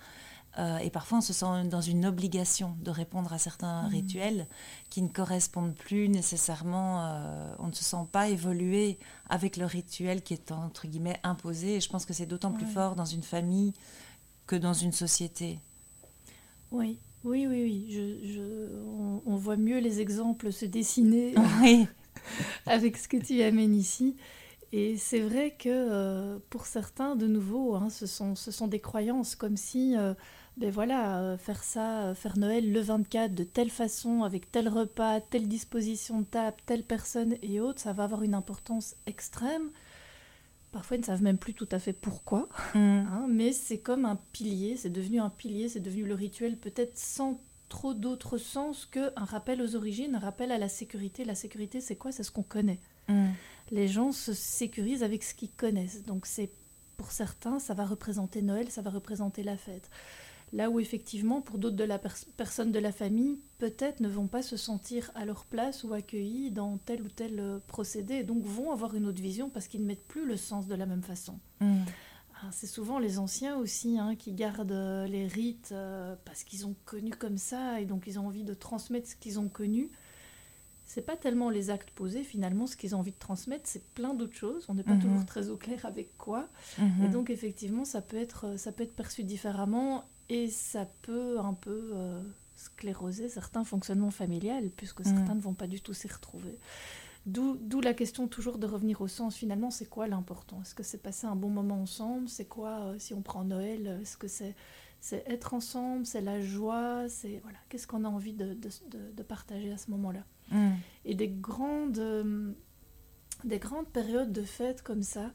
euh, 0.59 0.79
et 0.79 0.91
parfois, 0.91 1.19
on 1.19 1.23
se 1.23 1.33
sent 1.33 1.65
dans 1.71 1.81
une 1.81 2.05
obligation 2.05 2.77
de 2.83 2.91
répondre 2.91 3.33
à 3.33 3.39
certains 3.39 3.83
mmh. 3.83 3.91
rituels 3.91 4.47
qui 4.91 5.01
ne 5.01 5.09
correspondent 5.09 5.75
plus 5.75 6.09
nécessairement. 6.09 7.05
Euh, 7.05 7.55
on 7.59 7.69
ne 7.69 7.73
se 7.73 7.85
sent 7.85 8.05
pas 8.11 8.29
évoluer 8.29 8.99
avec 9.29 9.57
le 9.57 9.65
rituel 9.65 10.23
qui 10.23 10.35
est 10.35 10.53
entre 10.53 10.87
guillemets 10.87 11.19
imposé. 11.23 11.77
Et 11.77 11.81
je 11.81 11.89
pense 11.89 12.05
que 12.05 12.13
c'est 12.13 12.27
d'autant 12.27 12.53
plus 12.53 12.67
fort 12.67 12.97
dans 12.97 13.07
une 13.07 13.23
famille 13.23 13.73
que 14.47 14.57
dans 14.57 14.75
une 14.75 14.93
société. 14.93 15.59
Oui, 16.71 16.99
oui, 17.25 17.47
oui, 17.47 17.63
oui. 17.63 17.87
Je, 18.25 18.69
on, 19.27 19.37
voit 19.37 19.57
mieux 19.57 19.79
les 19.79 20.01
exemples 20.01 20.53
se 20.53 20.65
dessiner 20.65 21.35
avec 22.67 22.97
ce 22.97 23.09
que 23.09 23.17
tu 23.17 23.43
amènes 23.43 23.75
ici. 23.75 24.17
Et 24.73 24.97
c'est 24.97 25.21
vrai 25.21 25.55
que 25.59 25.69
euh, 25.69 26.39
pour 26.49 26.67
certains, 26.67 27.15
de 27.17 27.27
nouveau, 27.27 27.75
hein, 27.75 27.91
ce, 27.91 28.07
sont, 28.07 28.35
ce 28.35 28.51
sont 28.51 28.69
des 28.69 28.81
croyances 28.81 29.37
comme 29.37 29.57
si 29.57 29.97
ben 30.59 30.71
voilà, 30.71 31.21
euh, 31.21 31.39
faire 31.39 31.65
ça, 31.65 32.03
euh, 32.03 32.15
faire 32.15 32.37
Noël 32.37 32.71
le 32.71 32.81
24 32.81 33.35
de 33.35 33.45
telle 33.45 33.71
façon, 33.71 34.23
avec 34.23 34.53
tel 34.53 34.69
repas, 34.69 35.21
telle 35.21 35.49
disposition 35.49 36.21
de 36.21 36.27
table, 36.27 36.57
telle 36.67 36.85
personne 36.85 37.37
et 37.43 37.61
autres, 37.61 37.81
ça 37.81 37.95
va 37.95 38.05
avoir 38.05 38.23
une 38.23 38.35
importance 38.35 38.95
extrême. 39.07 39.71
Parfois, 40.73 40.97
ils 40.97 41.01
ne 41.01 41.05
savent 41.05 41.23
même 41.23 41.39
plus 41.39 41.55
tout 41.55 41.69
à 41.71 41.79
fait 41.79 41.93
pourquoi, 41.93 42.49
mm. 42.75 42.79
hein, 42.79 43.27
mais 43.29 43.53
c'est 43.53 43.79
comme 43.79 44.07
un 44.07 44.17
pilier, 44.33 44.77
c'est 44.77 44.91
devenu 44.91 45.21
un 45.21 45.29
pilier, 45.31 45.69
c'est 45.69 45.81
devenu 45.81 46.05
le 46.05 46.15
rituel, 46.15 46.57
peut-être 46.57 46.97
sans 46.97 47.41
trop 47.69 47.95
d'autre 47.95 48.39
sens 48.39 48.87
qu'un 48.87 49.11
rappel 49.17 49.63
aux 49.63 49.77
origines, 49.77 50.15
un 50.15 50.19
rappel 50.19 50.51
à 50.51 50.59
la 50.59 50.69
sécurité. 50.69 51.25
La 51.25 51.35
sécurité, 51.35 51.81
c'est 51.81 51.97
quoi? 51.97 52.13
C'est 52.13 52.23
ce 52.23 52.31
qu'on 52.31 52.43
connaît. 52.43 52.81
Mm. 53.09 53.29
Les 53.71 53.89
gens 53.89 54.13
se 54.13 54.33
sécurisent 54.33 55.03
avec 55.03 55.23
ce 55.23 55.35
qu'ils 55.35 55.53
connaissent. 55.53 56.03
Donc, 56.03 56.27
c'est 56.27 56.51
pour 56.97 57.11
certains, 57.11 57.59
ça 57.59 57.75
va 57.75 57.85
représenter 57.85 58.43
Noël, 58.43 58.71
ça 58.71 58.83
va 58.83 58.91
représenter 58.91 59.43
la 59.43 59.57
fête. 59.57 59.91
Là 60.53 60.69
où 60.69 60.79
effectivement, 60.81 61.41
pour 61.41 61.57
d'autres 61.57 61.77
de 61.77 61.85
la 61.85 61.99
personne 61.99 62.73
de 62.73 62.79
la 62.79 62.93
famille, 62.93 63.39
peut-être 63.57 64.01
ne 64.01 64.09
vont 64.09 64.27
pas 64.27 64.43
se 64.43 64.59
sentir 64.59 65.11
à 65.15 65.25
leur 65.25 65.47
place 65.47 65.83
ou 65.83 65.95
accueillis 65.95 66.51
dans 66.51 66.77
tel 66.77 67.03
ou 67.03 67.09
tel 67.09 67.41
euh, 67.41 67.59
procédé, 67.67 68.17
et 68.17 68.23
donc 68.25 68.45
vont 68.45 68.71
avoir 68.71 68.95
une 68.95 69.07
autre 69.07 69.23
vision 69.23 69.49
parce 69.49 69.67
qu'ils 69.67 69.81
ne 69.81 69.87
mettent 69.87 70.07
plus 70.07 70.27
le 70.27 70.37
sens 70.37 70.67
de 70.67 70.75
la 70.75 70.85
même 70.85 71.03
façon. 71.03 71.39
Mm. 71.61 71.85
Ah, 72.43 72.49
c'est 72.51 72.67
souvent 72.67 72.99
les 72.99 73.19
anciens 73.19 73.57
aussi 73.57 73.99
hein, 73.99 74.15
qui 74.15 74.33
gardent 74.33 74.73
euh, 74.73 75.07
les 75.07 75.27
rites 75.27 75.71
euh, 75.73 76.17
parce 76.25 76.45
qu'ils 76.45 76.67
ont 76.67 76.75
connu 76.85 77.11
comme 77.11 77.39
ça 77.39 77.81
et 77.81 77.87
donc 77.87 78.05
ils 78.07 78.19
ont 78.19 78.27
envie 78.27 78.45
de 78.45 78.53
transmettre 78.53 79.09
ce 79.09 79.17
qu'ils 79.17 79.39
ont 79.39 79.49
connu. 79.49 79.91
C'est 80.85 81.07
pas 81.07 81.17
tellement 81.17 81.49
les 81.49 81.71
actes 81.71 81.91
posés 81.93 82.25
finalement, 82.25 82.67
ce 82.67 82.77
qu'ils 82.77 82.95
ont 82.95 82.99
envie 82.99 83.13
de 83.13 83.19
transmettre, 83.19 83.67
c'est 83.67 83.87
plein 83.95 84.13
d'autres 84.13 84.37
choses. 84.37 84.67
On 84.69 84.75
n'est 84.75 84.83
pas 84.83 84.95
mm-hmm. 84.95 85.01
toujours 85.01 85.25
très 85.25 85.49
au 85.49 85.57
clair 85.57 85.87
avec 85.87 86.19
quoi. 86.19 86.49
Mm-hmm. 86.79 87.07
Et 87.07 87.09
donc 87.09 87.31
effectivement, 87.31 87.87
ça 87.87 88.03
peut 88.03 88.19
être 88.19 88.59
ça 88.59 88.73
peut 88.73 88.83
être 88.83 88.95
perçu 88.95 89.23
différemment 89.25 90.05
et 90.33 90.49
ça 90.49 90.87
peut 91.03 91.39
un 91.39 91.53
peu 91.53 91.91
euh, 91.93 92.23
scléroser 92.57 93.29
certains 93.29 93.65
fonctionnements 93.65 94.11
familiales, 94.11 94.71
puisque 94.71 95.01
mm. 95.01 95.05
certains 95.05 95.35
ne 95.35 95.41
vont 95.41 95.53
pas 95.53 95.67
du 95.67 95.83
tout 95.83 95.93
s'y 95.93 96.09
retrouver. 96.09 96.59
D'où 97.27 97.81
la 97.81 97.95
question 97.95 98.27
toujours 98.27 98.59
de 98.59 98.67
revenir 98.67 99.01
au 99.01 99.09
sens, 99.09 99.37
finalement, 99.37 99.71
c'est 99.71 99.89
quoi 99.89 100.09
l'important? 100.09 100.61
Est-ce 100.63 100.75
que 100.75 100.83
c'est 100.83 101.03
passer 101.03 101.27
un 101.27 101.37
bon 101.37 101.51
moment 101.51 101.83
ensemble? 101.83 102.29
C'est 102.29 102.47
quoi, 102.47 102.81
euh, 102.81 102.99
si 102.99 103.15
on 103.15 103.21
prend 103.23 103.45
Noël, 103.45 103.99
est-ce 104.01 104.17
que 104.17 104.27
c'est 104.27 104.57
c'est 105.01 105.25
être 105.27 105.53
ensemble, 105.53 106.07
c'est 106.07 106.21
la 106.21 106.41
joie, 106.41 107.09
c'est 107.09 107.41
voilà, 107.43 107.59
qu'est-ce 107.69 107.89
qu'on 107.89 108.05
a 108.05 108.09
envie 108.09 108.35
de, 108.35 108.55
de, 108.55 108.71
de, 109.13 109.23
partager 109.25 109.73
à 109.73 109.77
ce 109.77 109.91
moment-là? 109.91 110.25
Mm. 110.53 110.71
Et 111.05 111.15
des 111.17 111.29
grandes, 111.29 111.99
euh, 111.99 112.53
des 113.43 113.59
grandes 113.59 113.89
périodes 113.89 114.33
de 114.33 114.43
fêtes 114.43 114.83
comme 114.83 115.03
ça, 115.03 115.33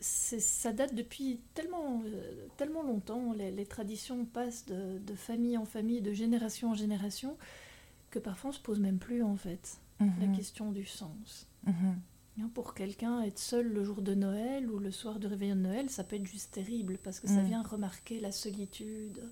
ça 0.00 0.72
date 0.72 0.94
depuis 0.94 1.40
tellement, 1.54 2.02
euh, 2.06 2.46
tellement 2.56 2.82
longtemps, 2.82 3.32
les, 3.32 3.66
traditions 3.66 4.24
passent 4.24 4.66
de, 4.66 5.14
famille 5.14 5.58
en 5.58 5.64
famille, 5.64 6.00
de 6.00 6.12
génération 6.12 6.70
en 6.70 6.74
génération, 6.74 7.36
que 8.10 8.18
parfois 8.18 8.50
on 8.50 8.52
se 8.52 8.60
pose 8.60 8.80
même 8.80 8.98
plus 8.98 9.22
en 9.22 9.36
fait 9.36 9.78
la 10.00 10.06
mhm. 10.06 10.36
question 10.36 10.72
du 10.72 10.86
sens. 10.86 11.46
Mhm. 11.66 12.00
Hein, 12.40 12.50
pour 12.54 12.72
quelqu'un, 12.72 13.20
être 13.22 13.38
seul 13.38 13.68
le 13.68 13.84
jour 13.84 14.00
de 14.00 14.14
Noël 14.14 14.70
ou 14.70 14.78
le 14.78 14.90
soir 14.90 15.18
de 15.18 15.28
réveillon 15.28 15.56
de 15.56 15.60
Noël, 15.60 15.90
ça 15.90 16.04
peut 16.04 16.16
être 16.16 16.26
juste 16.26 16.52
terrible 16.52 16.98
parce 17.02 17.20
que 17.20 17.28
ça 17.28 17.42
mhm. 17.42 17.46
vient 17.46 17.62
remarquer 17.62 18.18
la 18.20 18.32
solitude. 18.32 19.28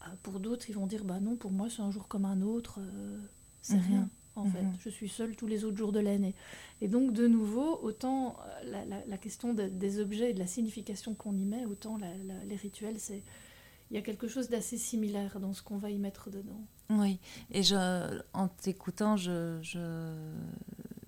Ah, 0.00 0.10
pour 0.22 0.40
d'autres, 0.40 0.68
ils 0.68 0.74
vont 0.74 0.86
dire 0.86 1.04
bah 1.04 1.20
non, 1.20 1.36
pour 1.36 1.52
moi 1.52 1.70
c'est 1.70 1.82
un 1.82 1.90
jour 1.92 2.08
comme 2.08 2.24
un 2.24 2.42
autre, 2.42 2.80
euh, 2.80 3.18
c'est 3.62 3.78
rien 3.78 4.08
en 4.36 4.44
fait. 4.44 4.64
Je 4.80 4.88
suis 4.88 5.08
seule 5.08 5.36
tous 5.36 5.46
les 5.46 5.64
autres 5.64 5.76
jours 5.76 5.92
de 5.92 6.00
l'année. 6.00 6.34
Et 6.80 6.88
donc, 6.88 7.12
de 7.12 7.26
nouveau, 7.26 7.78
autant 7.82 8.36
la, 8.64 9.18
question 9.18 9.54
des 9.54 10.00
objets 10.00 10.30
et 10.30 10.34
de 10.34 10.38
la 10.38 10.46
signification 10.46 11.14
qu'on 11.14 11.36
y 11.36 11.44
met, 11.44 11.64
autant 11.66 11.98
les 12.46 12.56
rituels, 12.56 12.98
c'est 12.98 13.22
il 13.90 13.96
y 13.96 13.98
a 13.98 14.02
quelque 14.02 14.28
chose 14.28 14.48
d'assez 14.48 14.78
similaire 14.78 15.38
dans 15.40 15.52
ce 15.52 15.62
qu'on 15.62 15.76
va 15.76 15.90
y 15.90 15.98
mettre 15.98 16.30
dedans. 16.30 16.66
Oui, 16.90 17.20
et 17.50 17.62
je, 17.62 18.20
en 18.32 18.48
t'écoutant, 18.48 19.16
je, 19.16 19.60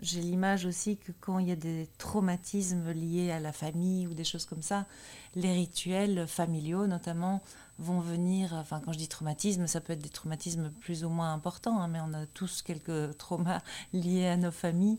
j'ai 0.00 0.21
l'image 0.21 0.66
aussi 0.66 0.97
que 0.97 1.12
quand 1.21 1.38
il 1.38 1.49
y 1.49 1.52
a 1.52 1.56
des 1.56 1.88
traumatismes 1.99 2.92
liés 2.92 3.30
à 3.30 3.40
la 3.40 3.52
famille 3.52 4.06
ou 4.06 4.14
des 4.14 4.25
choses 4.25 4.45
comme 4.45 4.62
ça, 4.62 4.87
les 5.35 5.52
rituels 5.52 6.26
familiaux 6.26 6.87
notamment 6.87 7.42
vont 7.78 8.00
venir, 8.00 8.54
enfin 8.54 8.80
quand 8.85 8.92
je 8.92 8.99
dis 8.99 9.09
traumatisme, 9.09 9.66
ça 9.66 9.80
peut 9.80 9.92
être 9.92 10.02
des 10.02 10.09
traumatismes 10.09 10.71
plus 10.80 11.04
ou 11.04 11.09
moins 11.09 11.33
importants, 11.33 11.80
hein, 11.80 11.88
mais 11.88 12.00
on 12.00 12.14
a 12.14 12.26
tous 12.26 12.62
quelques 12.62 13.16
traumas 13.18 13.61
liés 13.92 14.28
à 14.28 14.37
nos 14.37 14.50
familles. 14.50 14.99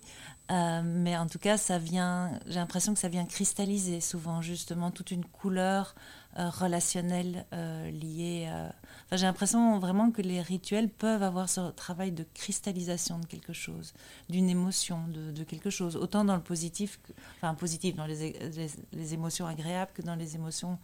Euh, 0.50 0.82
mais 0.86 1.18
en 1.18 1.28
tout 1.28 1.40
cas, 1.40 1.58
ça 1.58 1.78
vient, 1.78 2.40
j'ai 2.46 2.60
l'impression 2.60 2.94
que 2.94 3.00
ça 3.00 3.10
vient 3.10 3.26
cristalliser 3.26 4.00
souvent 4.00 4.42
justement 4.42 4.92
toute 4.92 5.12
une 5.12 5.26
couleur 5.26 5.94
euh, 6.38 6.50
relationnelle 6.50 7.46
euh, 7.52 7.92
liée. 7.92 8.48
Enfin, 8.50 9.18
j'ai 9.18 9.26
l'impression 9.26 9.80
vraiment 9.80 10.12
que 10.12 10.22
les 10.22 10.42
rituels 10.42 10.90
peuvent 10.90 11.24
avoir 11.24 11.50
ce 11.50 11.72
travail 11.72 12.12
de 12.12 12.26
cristallisation 12.34 13.20
de 13.20 13.26
quelque 13.26 13.52
chose, 13.54 13.94
d'une 14.30 14.50
émotion, 14.50 15.06
de, 15.10 15.44
quelque 15.44 15.70
chose, 15.70 15.98
autant 15.98 16.24
dans 16.24 16.36
le 16.36 16.44
positif, 16.44 17.00
enfin 17.38 17.54
positif 17.54 17.96
dans 17.96 18.06
les 18.06 19.14
émotions 19.14 19.48
agréables 19.48 19.92
que 19.94 20.02
dans 20.02 20.16
les 20.16 20.36
émotions 20.36 20.78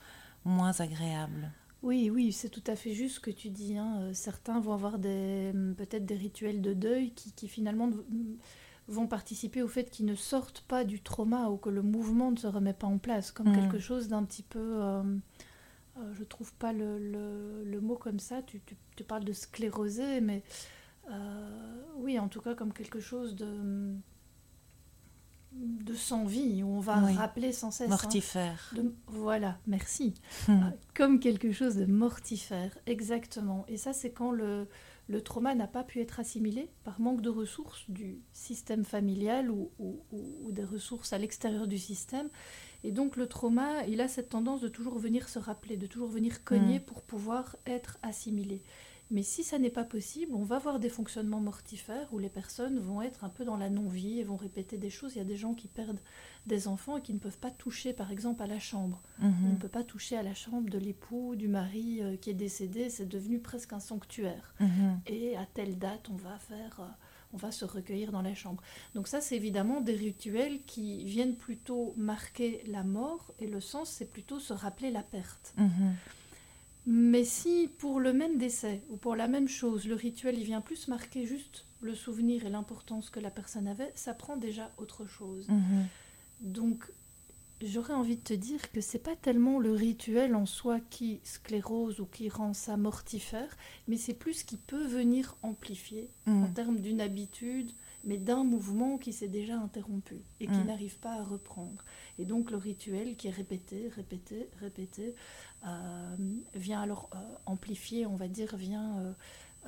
moins 0.45 0.79
agréables. 0.81 1.51
Oui, 1.83 2.09
oui, 2.09 2.31
c'est 2.31 2.49
tout 2.49 2.63
à 2.67 2.77
fait 2.77 2.93
juste 2.93 3.15
ce 3.15 3.19
que 3.19 3.29
tu 3.29 3.49
dis. 3.49 3.77
Hein. 3.77 3.99
Euh, 3.99 4.13
certains 4.13 4.61
vont 4.61 4.73
avoir 4.73 4.97
mm, 4.97 5.75
peut-être 5.75 6.05
des 6.05 6.15
rituels 6.15 6.61
de 6.61 6.73
deuil 6.73 7.11
qui, 7.11 7.47
finalement 7.49 7.87
mm, 7.87 8.37
vont 8.87 9.05
participer 9.05 9.61
au 9.61 9.67
fait 9.67 9.89
qu'ils 9.89 10.05
ne 10.05 10.15
sortent 10.15 10.61
pas 10.61 10.85
du 10.85 11.01
trauma 11.01 11.49
ou 11.49 11.57
que 11.57 11.69
le 11.69 11.81
mouvement 11.81 12.31
ne 12.31 12.37
se 12.37 12.47
remet 12.47 12.73
pas 12.73 12.87
en 12.87 12.97
place, 12.97 13.31
comme 13.31 13.49
mm. 13.49 13.55
quelque 13.55 13.79
chose 13.79 14.07
d'un 14.07 14.23
petit 14.23 14.43
peu... 14.43 14.81
Euh, 14.81 15.03
euh, 15.99 16.13
je 16.13 16.23
trouve 16.23 16.53
pas 16.53 16.71
le, 16.73 17.79
mot 17.81 17.95
comme 17.95 18.19
ça, 18.19 18.41
tu, 18.41 18.61
parles 19.03 19.25
de 19.25 19.33
scléroser, 19.33 20.21
mais 20.21 20.41
oui, 21.97 22.17
en 22.17 22.29
tout 22.29 22.39
cas 22.39 22.55
comme 22.55 22.71
quelque 22.71 23.01
chose 23.01 23.35
de 23.35 23.93
de 25.55 25.93
sans-vie, 25.93 26.63
où 26.63 26.67
on 26.67 26.79
va 26.79 26.95
rappeler 26.95 27.51
sans 27.51 27.71
cesse. 27.71 27.87
Hein, 27.87 27.89
mortifère. 27.89 28.73
voilà, 29.07 29.57
merci. 29.67 30.13
Hmm. 30.47 30.71
Comme 30.95 31.19
quelque 31.19 31.51
chose 31.51 31.75
de 31.75 31.85
mortifère, 31.85 32.77
exactement. 32.85 33.65
Et 33.67 33.77
ça, 33.77 33.93
c'est 33.93 34.11
quand 34.11 34.31
le, 34.31 34.67
le 35.07 35.21
trauma 35.21 35.53
n'a 35.55 35.67
pas 35.67 35.83
pu 35.83 35.99
être 35.99 36.19
assimilé 36.19 36.69
par 36.83 36.99
manque 36.99 37.21
de 37.21 37.29
ressources 37.29 37.89
du 37.89 38.21
système 38.31 38.83
familial 38.85 39.51
ou, 39.51 39.71
ou, 39.79 40.51
des 40.51 40.63
ressources 40.63 41.13
à 41.13 41.17
l'extérieur 41.17 41.67
du 41.67 41.77
système. 41.77 42.29
Et 42.83 42.91
donc 42.91 43.15
le 43.15 43.27
trauma, 43.27 43.85
il 43.87 44.01
a 44.01 44.07
cette 44.07 44.29
tendance 44.29 44.61
de 44.61 44.67
toujours 44.67 44.97
venir 44.99 45.29
se 45.29 45.39
rappeler, 45.39 45.77
de 45.77 45.87
toujours 45.87 46.09
venir 46.09 46.43
cogner 46.43 46.79
hmm. 46.79 46.83
pour 46.83 47.01
pouvoir 47.01 47.55
être 47.65 47.97
assimilé. 48.01 48.61
Mais 49.11 49.23
si 49.23 49.43
ça 49.43 49.59
n'est 49.59 49.69
pas 49.69 49.83
possible, 49.83 50.33
on 50.33 50.43
va 50.43 50.57
voir 50.57 50.79
des 50.79 50.89
fonctionnements 50.89 51.39
mortifères 51.39 52.07
où 52.13 52.19
les 52.19 52.29
personnes 52.29 52.79
vont 52.79 53.01
être 53.01 53.23
un 53.23 53.29
peu 53.29 53.45
dans 53.45 53.57
la 53.57 53.69
non-vie 53.69 54.19
et 54.19 54.23
vont 54.23 54.37
répéter 54.37 54.77
des 54.77 54.89
choses. 54.89 55.15
Il 55.15 55.19
y 55.19 55.21
a 55.21 55.25
des 55.25 55.35
gens 55.35 55.53
qui 55.53 55.67
perdent 55.67 55.99
des 56.45 56.67
enfants 56.67 56.97
et 56.97 57.01
qui 57.01 57.13
ne 57.13 57.19
peuvent 57.19 57.37
pas 57.37 57.51
toucher, 57.51 57.93
par 57.93 58.11
exemple, 58.11 58.41
à 58.41 58.47
la 58.47 58.59
chambre. 58.59 59.01
Mhm. 59.19 59.33
On 59.45 59.49
ne 59.51 59.57
peut 59.57 59.67
pas 59.67 59.83
toucher 59.83 60.17
à 60.17 60.23
la 60.23 60.33
chambre 60.33 60.69
de 60.69 60.77
l'époux, 60.77 61.35
du 61.35 61.47
mari 61.47 62.01
euh, 62.01 62.17
qui 62.17 62.29
est 62.29 62.35
décédé. 62.35 62.89
C'est 62.89 63.07
devenu 63.07 63.39
presque 63.39 63.73
un 63.73 63.79
sanctuaire. 63.79 64.55
Mhm. 64.59 65.01
Et 65.07 65.37
à 65.37 65.45
telle 65.45 65.77
date, 65.77 66.09
on 66.09 66.15
va 66.15 66.37
faire... 66.39 66.79
Euh, 66.79 66.87
on 67.33 67.37
va 67.37 67.51
se 67.51 67.65
recueillir 67.65 68.11
dans 68.11 68.21
la 68.21 68.35
chambre. 68.35 68.61
Donc 68.93 69.07
ça, 69.07 69.19
c'est 69.19 69.35
évidemment 69.35 69.81
des 69.81 69.95
rituels 69.95 70.61
qui 70.65 71.03
viennent 71.03 71.35
plutôt 71.35 71.93
marquer 71.97 72.63
la 72.67 72.83
mort 72.83 73.33
et 73.39 73.47
le 73.47 73.59
sens, 73.59 73.89
c'est 73.89 74.05
plutôt 74.05 74.39
se 74.39 74.53
rappeler 74.53 74.91
la 74.91 75.01
perte. 75.01 75.53
Mhm. 75.57 75.95
Mais 76.85 77.23
si 77.23 77.69
pour 77.77 77.99
le 77.99 78.11
même 78.11 78.37
décès 78.37 78.81
ou 78.89 78.97
pour 78.97 79.15
la 79.15 79.27
même 79.27 79.47
chose, 79.47 79.87
le 79.87 79.95
rituel 79.95 80.37
il 80.37 80.43
vient 80.43 80.61
plus 80.61 80.87
marquer 80.87 81.25
juste 81.25 81.65
le 81.81 81.95
souvenir 81.95 82.45
et 82.45 82.49
l'importance 82.49 83.09
que 83.09 83.19
la 83.19 83.31
personne 83.31 83.67
avait, 83.67 83.91
ça 83.95 84.13
prend 84.13 84.37
déjà 84.37 84.69
autre 84.77 85.05
chose. 85.05 85.47
Mhm. 85.47 85.87
Donc 86.41 86.91
j'aurais 87.61 87.93
envie 87.93 88.17
de 88.17 88.21
te 88.21 88.33
dire 88.33 88.71
que 88.71 88.81
c'est 88.81 88.99
pas 88.99 89.15
tellement 89.15 89.59
le 89.59 89.71
rituel 89.71 90.35
en 90.35 90.45
soi 90.45 90.79
qui 90.89 91.21
sclérose 91.23 91.99
ou 91.99 92.05
qui 92.05 92.27
rend 92.27 92.53
ça 92.53 92.75
mortifère, 92.75 93.55
mais 93.87 93.97
c'est 93.97 94.13
plus 94.13 94.33
ce 94.33 94.45
qui 94.45 94.57
peut 94.57 94.85
venir 94.85 95.37
amplifier 95.41 96.09
en 96.27 96.31
mhm. 96.31 96.53
termes 96.53 96.79
d'une 96.79 96.99
habitude, 96.99 97.71
mais 98.03 98.17
d'un 98.17 98.43
mouvement 98.43 98.97
qui 98.97 99.13
s'est 99.13 99.29
déjà 99.29 99.57
interrompu 99.57 100.15
et 100.41 100.47
qui 100.47 100.53
mhm. 100.53 100.67
n'arrive 100.67 100.97
pas 100.99 101.13
à 101.13 101.23
reprendre. 101.23 101.85
Et 102.19 102.25
donc 102.25 102.51
le 102.51 102.57
rituel 102.57 103.15
qui 103.15 103.27
est 103.27 103.31
répété, 103.31 103.89
répété, 103.95 104.49
répété, 104.59 105.15
euh, 105.65 106.15
vient 106.55 106.81
alors 106.81 107.09
euh, 107.15 107.17
amplifier, 107.45 108.05
on 108.05 108.15
va 108.15 108.27
dire, 108.27 108.55
vient 108.55 109.15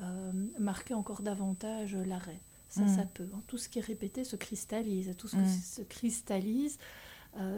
euh, 0.02 0.32
marquer 0.58 0.94
encore 0.94 1.22
davantage 1.22 1.96
l'arrêt. 1.96 2.40
Ça, 2.68 2.82
mm. 2.82 2.96
ça 2.96 3.04
peut. 3.04 3.28
Hein. 3.34 3.42
Tout 3.46 3.58
ce 3.58 3.68
qui 3.68 3.78
est 3.78 3.82
répété 3.82 4.24
se 4.24 4.36
cristallise. 4.36 5.14
Tout 5.16 5.28
ce 5.28 5.36
qui 5.36 5.42
mm. 5.42 5.62
se 5.62 5.82
cristallise 5.82 6.78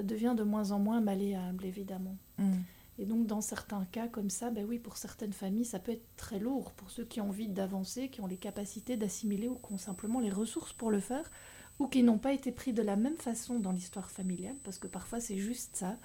devient 0.02 0.34
de 0.36 0.42
moins 0.42 0.72
en 0.72 0.80
moins 0.80 1.00
malléable, 1.00 1.64
évidemment. 1.64 2.16
Mm. 2.38 2.52
Et 2.98 3.04
donc, 3.04 3.26
dans 3.26 3.40
certains 3.40 3.84
cas 3.92 4.08
comme 4.08 4.28
ça, 4.28 4.50
ben 4.50 4.66
oui, 4.68 4.80
pour 4.80 4.96
certaines 4.96 5.32
familles, 5.32 5.64
ça 5.64 5.78
peut 5.78 5.92
être 5.92 6.16
très 6.16 6.40
lourd. 6.40 6.72
Pour 6.72 6.90
ceux 6.90 7.04
qui 7.04 7.20
ont 7.20 7.28
envie 7.28 7.46
d'avancer, 7.46 8.08
qui 8.08 8.20
ont 8.20 8.26
les 8.26 8.36
capacités 8.36 8.96
d'assimiler 8.96 9.46
ou 9.46 9.54
qui 9.54 9.72
ont 9.72 9.78
simplement 9.78 10.18
les 10.18 10.30
ressources 10.30 10.72
pour 10.72 10.90
le 10.90 10.98
faire, 10.98 11.30
ou 11.78 11.86
qui 11.86 12.02
n'ont 12.02 12.18
pas 12.18 12.32
été 12.32 12.52
pris 12.52 12.72
de 12.72 12.82
la 12.82 12.96
même 12.96 13.16
façon 13.16 13.58
dans 13.58 13.72
l'histoire 13.72 14.10
familiale, 14.10 14.56
parce 14.64 14.78
que 14.78 14.86
parfois 14.86 15.20
c'est 15.20 15.38
juste 15.38 15.76
ça. 15.76 15.96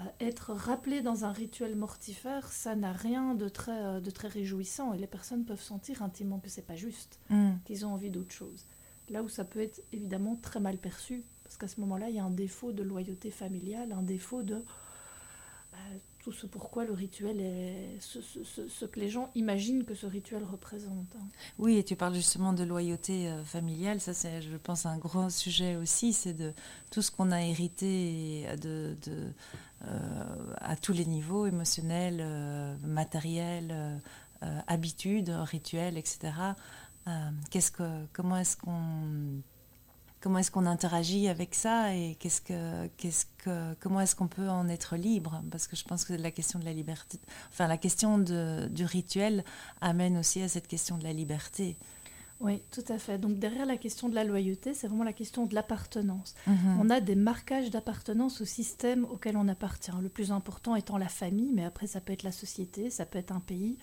Euh, 0.00 0.02
être 0.18 0.52
rappelé 0.52 1.02
dans 1.02 1.24
un 1.24 1.30
rituel 1.30 1.76
mortifère, 1.76 2.50
ça 2.50 2.74
n'a 2.74 2.92
rien 2.92 3.36
de 3.36 3.48
très, 3.48 3.84
euh, 3.84 4.00
de 4.00 4.10
très 4.10 4.26
réjouissant 4.26 4.92
et 4.92 4.98
les 4.98 5.06
personnes 5.06 5.44
peuvent 5.44 5.62
sentir 5.62 6.02
intimement 6.02 6.40
que 6.40 6.48
c'est 6.48 6.66
pas 6.66 6.74
juste, 6.74 7.20
mm. 7.30 7.52
qu'ils 7.64 7.86
ont 7.86 7.92
envie 7.92 8.10
d'autre 8.10 8.32
chose. 8.32 8.66
Là 9.08 9.22
où 9.22 9.28
ça 9.28 9.44
peut 9.44 9.60
être 9.60 9.80
évidemment 9.92 10.34
très 10.34 10.58
mal 10.58 10.78
perçu, 10.78 11.22
parce 11.44 11.56
qu'à 11.56 11.68
ce 11.68 11.80
moment-là, 11.80 12.08
il 12.08 12.16
y 12.16 12.18
a 12.18 12.24
un 12.24 12.30
défaut 12.30 12.72
de 12.72 12.82
loyauté 12.82 13.30
familiale, 13.30 13.92
un 13.92 14.02
défaut 14.02 14.42
de 14.42 14.64
bah, 15.70 15.78
tout 16.24 16.32
ce 16.32 16.46
pourquoi 16.46 16.86
le 16.86 16.94
rituel 16.94 17.38
est 17.38 17.98
ce, 18.00 18.84
que 18.86 18.98
les 18.98 19.10
gens 19.10 19.30
imaginent 19.34 19.84
que 19.84 19.94
ce 19.94 20.06
rituel 20.06 20.42
représente. 20.42 21.14
Hein. 21.16 21.26
Oui, 21.58 21.76
et 21.76 21.84
tu 21.84 21.96
parles 21.96 22.14
justement 22.14 22.54
de 22.54 22.64
loyauté 22.64 23.28
euh, 23.28 23.44
familiale, 23.44 24.00
ça 24.00 24.14
c'est, 24.14 24.40
je 24.40 24.56
pense, 24.56 24.86
un 24.86 24.96
gros 24.96 25.28
sujet 25.28 25.76
aussi, 25.76 26.14
c'est 26.14 26.32
de 26.32 26.54
tout 26.90 27.02
ce 27.02 27.10
qu'on 27.10 27.30
a 27.30 27.42
hérité 27.42 28.46
de, 28.62 28.96
de 29.04 29.32
euh, 29.86 30.54
à 30.62 30.76
tous 30.76 30.92
les 30.92 31.04
niveaux, 31.04 31.46
émotionnels, 31.46 32.20
euh, 32.20 32.74
matériels, 32.82 34.00
euh, 34.42 34.60
habitudes, 34.66 35.30
rituels, 35.30 35.98
etc. 35.98 36.32
qu'est-ce 37.50 37.70
que, 37.70 38.06
comment 38.14 38.38
est-ce 38.38 38.56
qu'on 38.56 39.42
comment 40.24 40.38
est-ce 40.38 40.50
qu'on 40.50 40.64
interagit 40.64 41.28
avec 41.28 41.54
ça 41.54 41.94
et 41.94 42.16
qu'est-ce 42.18 42.40
que, 42.40 42.86
qu'est-ce 42.96 43.26
que, 43.44 43.74
comment 43.80 44.00
est-ce 44.00 44.16
qu'on 44.16 44.26
peut 44.26 44.48
en 44.48 44.70
être 44.70 44.96
libre? 44.96 45.42
Parce 45.50 45.66
que 45.66 45.76
je 45.76 45.84
pense 45.84 46.06
que 46.06 46.14
la 46.14 46.30
question 46.30 46.58
de 46.58 46.64
la 46.64 46.72
liberté, 46.72 47.20
enfin 47.50 47.68
la 47.68 47.76
question 47.76 48.16
de, 48.16 48.66
du 48.70 48.86
rituel 48.86 49.44
amène 49.82 50.16
aussi 50.16 50.40
à 50.40 50.48
cette 50.48 50.66
question 50.66 50.96
de 50.96 51.04
la 51.04 51.12
liberté. 51.12 51.76
Oui, 52.40 52.62
tout 52.70 52.84
à 52.88 52.98
fait. 52.98 53.18
Donc 53.18 53.38
derrière 53.38 53.66
la 53.66 53.76
question 53.76 54.08
de 54.08 54.14
la 54.14 54.24
loyauté, 54.24 54.72
c'est 54.72 54.88
vraiment 54.88 55.04
la 55.04 55.12
question 55.12 55.44
de 55.44 55.54
l'appartenance. 55.54 56.34
Mhm. 56.46 56.78
On 56.80 56.88
a 56.88 57.00
des 57.00 57.16
marquages 57.16 57.68
d'appartenance 57.68 58.40
au 58.40 58.46
système 58.46 59.04
auquel 59.04 59.36
on 59.36 59.46
appartient. 59.46 59.92
Le 60.00 60.08
plus 60.08 60.32
important 60.32 60.74
étant 60.74 60.96
la 60.96 61.08
famille, 61.08 61.52
mais 61.52 61.66
après 61.66 61.86
ça 61.86 62.00
peut 62.00 62.14
être 62.14 62.22
la 62.22 62.32
société, 62.32 62.88
ça 62.88 63.04
peut 63.04 63.18
être 63.18 63.32
un 63.32 63.40
pays. 63.40 63.76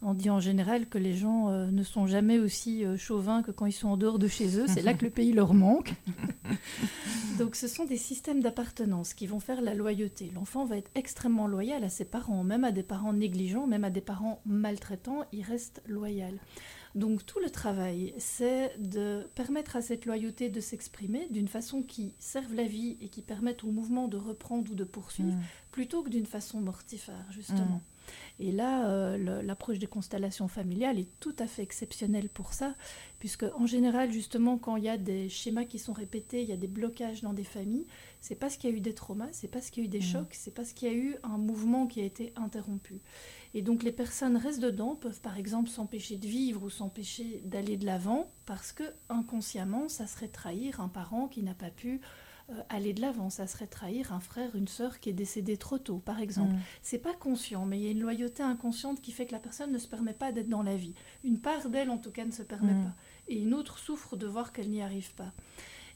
On 0.00 0.14
dit 0.14 0.30
en 0.30 0.38
général 0.38 0.88
que 0.88 0.98
les 0.98 1.14
gens 1.14 1.50
euh, 1.50 1.66
ne 1.70 1.82
sont 1.82 2.06
jamais 2.06 2.38
aussi 2.38 2.84
euh, 2.84 2.96
chauvins 2.96 3.42
que 3.42 3.50
quand 3.50 3.66
ils 3.66 3.72
sont 3.72 3.88
en 3.88 3.96
dehors 3.96 4.20
de 4.20 4.28
chez 4.28 4.58
eux. 4.58 4.66
C'est 4.68 4.82
là 4.82 4.94
que 4.94 5.04
le 5.04 5.10
pays 5.10 5.32
leur 5.32 5.54
manque. 5.54 5.94
Donc 7.38 7.56
ce 7.56 7.66
sont 7.66 7.84
des 7.84 7.96
systèmes 7.96 8.40
d'appartenance 8.40 9.12
qui 9.12 9.26
vont 9.26 9.40
faire 9.40 9.60
la 9.60 9.74
loyauté. 9.74 10.30
L'enfant 10.34 10.64
va 10.64 10.76
être 10.76 10.90
extrêmement 10.94 11.48
loyal 11.48 11.82
à 11.82 11.88
ses 11.88 12.04
parents, 12.04 12.44
même 12.44 12.64
à 12.64 12.70
des 12.70 12.84
parents 12.84 13.12
négligents, 13.12 13.66
même 13.66 13.84
à 13.84 13.90
des 13.90 14.00
parents 14.00 14.40
maltraitants, 14.46 15.24
il 15.32 15.42
reste 15.42 15.82
loyal. 15.88 16.34
Donc 16.94 17.24
tout 17.26 17.38
le 17.38 17.50
travail, 17.50 18.14
c'est 18.18 18.72
de 18.78 19.28
permettre 19.34 19.76
à 19.76 19.82
cette 19.82 20.06
loyauté 20.06 20.48
de 20.48 20.60
s'exprimer 20.60 21.28
d'une 21.30 21.48
façon 21.48 21.82
qui 21.82 22.14
serve 22.18 22.54
la 22.54 22.64
vie 22.64 22.96
et 23.00 23.08
qui 23.08 23.22
permette 23.22 23.62
au 23.62 23.70
mouvement 23.70 24.08
de 24.08 24.16
reprendre 24.16 24.72
ou 24.72 24.74
de 24.74 24.84
poursuivre, 24.84 25.34
mm. 25.34 25.42
plutôt 25.70 26.02
que 26.02 26.08
d'une 26.08 26.26
façon 26.26 26.60
mortifère, 26.60 27.26
justement. 27.30 27.64
Mm. 27.76 27.97
Et 28.40 28.52
là, 28.52 28.88
euh, 28.88 29.42
l'approche 29.42 29.78
des 29.78 29.86
constellations 29.86 30.48
familiales 30.48 30.98
est 30.98 31.08
tout 31.20 31.34
à 31.38 31.46
fait 31.46 31.62
exceptionnelle 31.62 32.28
pour 32.28 32.52
ça, 32.52 32.74
puisque 33.18 33.44
en 33.56 33.66
général, 33.66 34.12
justement, 34.12 34.58
quand 34.58 34.76
il 34.76 34.84
y 34.84 34.88
a 34.88 34.96
des 34.96 35.28
schémas 35.28 35.64
qui 35.64 35.78
sont 35.78 35.92
répétés, 35.92 36.42
il 36.42 36.48
y 36.48 36.52
a 36.52 36.56
des 36.56 36.68
blocages 36.68 37.22
dans 37.22 37.32
des 37.32 37.44
familles, 37.44 37.86
c'est 38.20 38.34
parce 38.34 38.56
qu'il 38.56 38.70
y 38.70 38.72
a 38.72 38.76
eu 38.76 38.80
des 38.80 38.94
traumas, 38.94 39.28
c'est 39.32 39.48
parce 39.48 39.70
qu'il 39.70 39.82
y 39.82 39.86
a 39.86 39.88
eu 39.88 39.90
des 39.90 39.98
mm. 39.98 40.02
chocs, 40.02 40.32
c'est 40.32 40.54
parce 40.54 40.72
qu'il 40.72 40.88
y 40.88 40.90
a 40.90 40.94
eu 40.94 41.16
un 41.22 41.38
mouvement 41.38 41.86
qui 41.86 42.00
a 42.00 42.04
été 42.04 42.32
interrompu. 42.36 43.00
Et 43.54 43.62
donc 43.62 43.82
les 43.82 43.92
personnes 43.92 44.36
restent 44.36 44.60
dedans, 44.60 44.94
peuvent 44.94 45.20
par 45.20 45.38
exemple 45.38 45.68
s'empêcher 45.68 46.16
de 46.16 46.26
vivre 46.26 46.62
ou 46.62 46.70
s'empêcher 46.70 47.40
d'aller 47.44 47.76
de 47.76 47.86
l'avant 47.86 48.30
parce 48.46 48.72
que 48.72 48.84
inconsciemment, 49.08 49.88
ça 49.88 50.06
serait 50.06 50.28
trahir 50.28 50.80
un 50.80 50.88
parent 50.88 51.28
qui 51.28 51.42
n'a 51.42 51.54
pas 51.54 51.70
pu 51.70 52.00
aller 52.68 52.92
de 52.92 53.00
l'avant, 53.00 53.30
ça 53.30 53.46
serait 53.46 53.66
trahir 53.66 54.12
un 54.12 54.20
frère, 54.20 54.56
une 54.56 54.68
sœur 54.68 55.00
qui 55.00 55.10
est 55.10 55.14
décédé 55.14 55.56
trop 55.56 55.78
tôt, 55.78 55.98
par 55.98 56.20
exemple. 56.20 56.54
Mm. 56.54 56.60
C'est 56.82 56.98
pas 56.98 57.14
conscient, 57.14 57.66
mais 57.66 57.78
il 57.78 57.84
y 57.84 57.88
a 57.88 57.90
une 57.90 58.00
loyauté 58.00 58.42
inconsciente 58.42 59.00
qui 59.00 59.12
fait 59.12 59.26
que 59.26 59.32
la 59.32 59.38
personne 59.38 59.72
ne 59.72 59.78
se 59.78 59.88
permet 59.88 60.12
pas 60.12 60.32
d'être 60.32 60.48
dans 60.48 60.62
la 60.62 60.76
vie. 60.76 60.94
Une 61.24 61.40
part 61.40 61.68
d'elle, 61.68 61.90
en 61.90 61.98
tout 61.98 62.10
cas, 62.10 62.24
ne 62.24 62.32
se 62.32 62.42
permet 62.42 62.74
mm. 62.74 62.84
pas, 62.84 62.94
et 63.28 63.38
une 63.38 63.54
autre 63.54 63.78
souffre 63.78 64.16
de 64.16 64.26
voir 64.26 64.52
qu'elle 64.52 64.70
n'y 64.70 64.82
arrive 64.82 65.14
pas. 65.14 65.32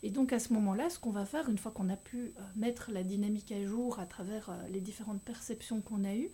Et 0.02 0.10
donc 0.10 0.32
à 0.32 0.38
ce 0.38 0.52
moment-là, 0.52 0.90
ce 0.90 0.98
qu'on 0.98 1.10
va 1.10 1.24
faire, 1.24 1.48
une 1.48 1.58
fois 1.58 1.70
qu'on 1.70 1.88
a 1.88 1.96
pu 1.96 2.18
euh, 2.18 2.42
mettre 2.56 2.90
la 2.90 3.04
dynamique 3.04 3.52
à 3.52 3.64
jour 3.64 4.00
à 4.00 4.06
travers 4.06 4.50
euh, 4.50 4.68
les 4.68 4.80
différentes 4.80 5.22
perceptions 5.22 5.80
qu'on 5.80 6.04
a 6.04 6.14
eues, 6.14 6.30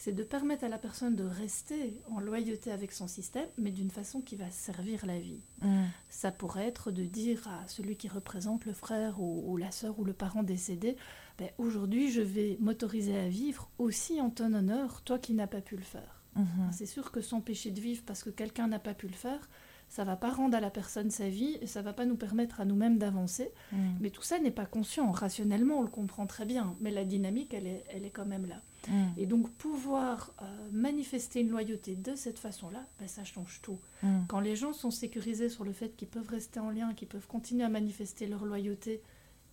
c'est 0.00 0.14
de 0.14 0.22
permettre 0.22 0.64
à 0.64 0.70
la 0.70 0.78
personne 0.78 1.14
de 1.14 1.24
rester 1.24 2.00
en 2.10 2.20
loyauté 2.20 2.72
avec 2.72 2.90
son 2.90 3.06
système, 3.06 3.46
mais 3.58 3.70
d'une 3.70 3.90
façon 3.90 4.22
qui 4.22 4.34
va 4.34 4.50
servir 4.50 5.04
la 5.04 5.18
vie. 5.18 5.42
Mm. 5.60 5.82
Ça 6.08 6.32
pourrait 6.32 6.66
être 6.66 6.90
de 6.90 7.04
dire 7.04 7.46
à 7.48 7.68
celui 7.68 7.96
qui 7.96 8.08
représente 8.08 8.64
le 8.64 8.72
frère 8.72 9.20
ou, 9.20 9.58
la 9.58 9.70
sœur 9.70 9.98
ou 9.98 10.04
le 10.04 10.14
parent 10.14 10.42
décédé, 10.42 10.96
ben, 11.36 11.50
aujourd'hui 11.58 12.10
je 12.10 12.22
vais 12.22 12.56
m'autoriser 12.60 13.14
à 13.14 13.28
vivre 13.28 13.68
aussi 13.76 14.22
en 14.22 14.30
ton 14.30 14.54
honneur, 14.54 15.02
toi 15.02 15.18
qui 15.18 15.34
n'as 15.34 15.46
pas 15.46 15.60
pu 15.60 15.76
le 15.76 15.82
faire. 15.82 16.22
Mm-hmm. 16.34 16.72
C'est 16.72 16.86
sûr 16.86 17.12
que 17.12 17.20
s'empêcher 17.20 17.70
de 17.70 17.80
vivre 17.82 18.02
parce 18.06 18.24
que 18.24 18.30
quelqu'un 18.30 18.68
n'a 18.68 18.78
pas 18.78 18.94
pu 18.94 19.06
le 19.06 19.12
faire, 19.12 19.50
ça 19.90 20.04
va 20.04 20.16
pas 20.16 20.30
rendre 20.30 20.56
à 20.56 20.60
la 20.60 20.70
personne 20.70 21.10
sa 21.10 21.28
vie 21.28 21.58
et 21.60 21.66
ça 21.66 21.82
va 21.82 21.92
pas 21.92 22.06
nous 22.06 22.16
permettre 22.16 22.62
à 22.62 22.64
nous-mêmes 22.64 22.96
d'avancer. 22.96 23.52
Mm. 23.70 23.76
Mais 24.00 24.08
tout 24.08 24.22
ça 24.22 24.38
n'est 24.38 24.50
pas 24.50 24.64
conscient. 24.64 25.12
Rationnellement, 25.12 25.80
on 25.80 25.82
le 25.82 25.88
comprend 25.88 26.26
très 26.26 26.46
bien, 26.46 26.74
mais 26.80 26.90
la 26.90 27.04
dynamique, 27.04 27.52
elle 27.52 27.66
est, 27.66 27.84
elle 27.90 28.06
est 28.06 28.10
quand 28.10 28.24
même 28.24 28.46
là. 28.46 28.62
Mm. 28.88 29.04
Et 29.16 29.26
donc 29.26 29.50
pouvoir 29.50 30.32
euh, 30.42 30.68
manifester 30.72 31.40
une 31.40 31.50
loyauté 31.50 31.96
de 31.96 32.14
cette 32.14 32.38
façon-là, 32.38 32.84
ben, 32.98 33.08
ça 33.08 33.24
change 33.24 33.60
tout. 33.62 33.78
Mm. 34.02 34.20
Quand 34.28 34.40
les 34.40 34.56
gens 34.56 34.72
sont 34.72 34.90
sécurisés 34.90 35.48
sur 35.48 35.64
le 35.64 35.72
fait 35.72 35.96
qu'ils 35.96 36.08
peuvent 36.08 36.28
rester 36.28 36.60
en 36.60 36.70
lien, 36.70 36.94
qu'ils 36.94 37.08
peuvent 37.08 37.26
continuer 37.26 37.64
à 37.64 37.68
manifester 37.68 38.26
leur 38.26 38.44
loyauté, 38.44 39.02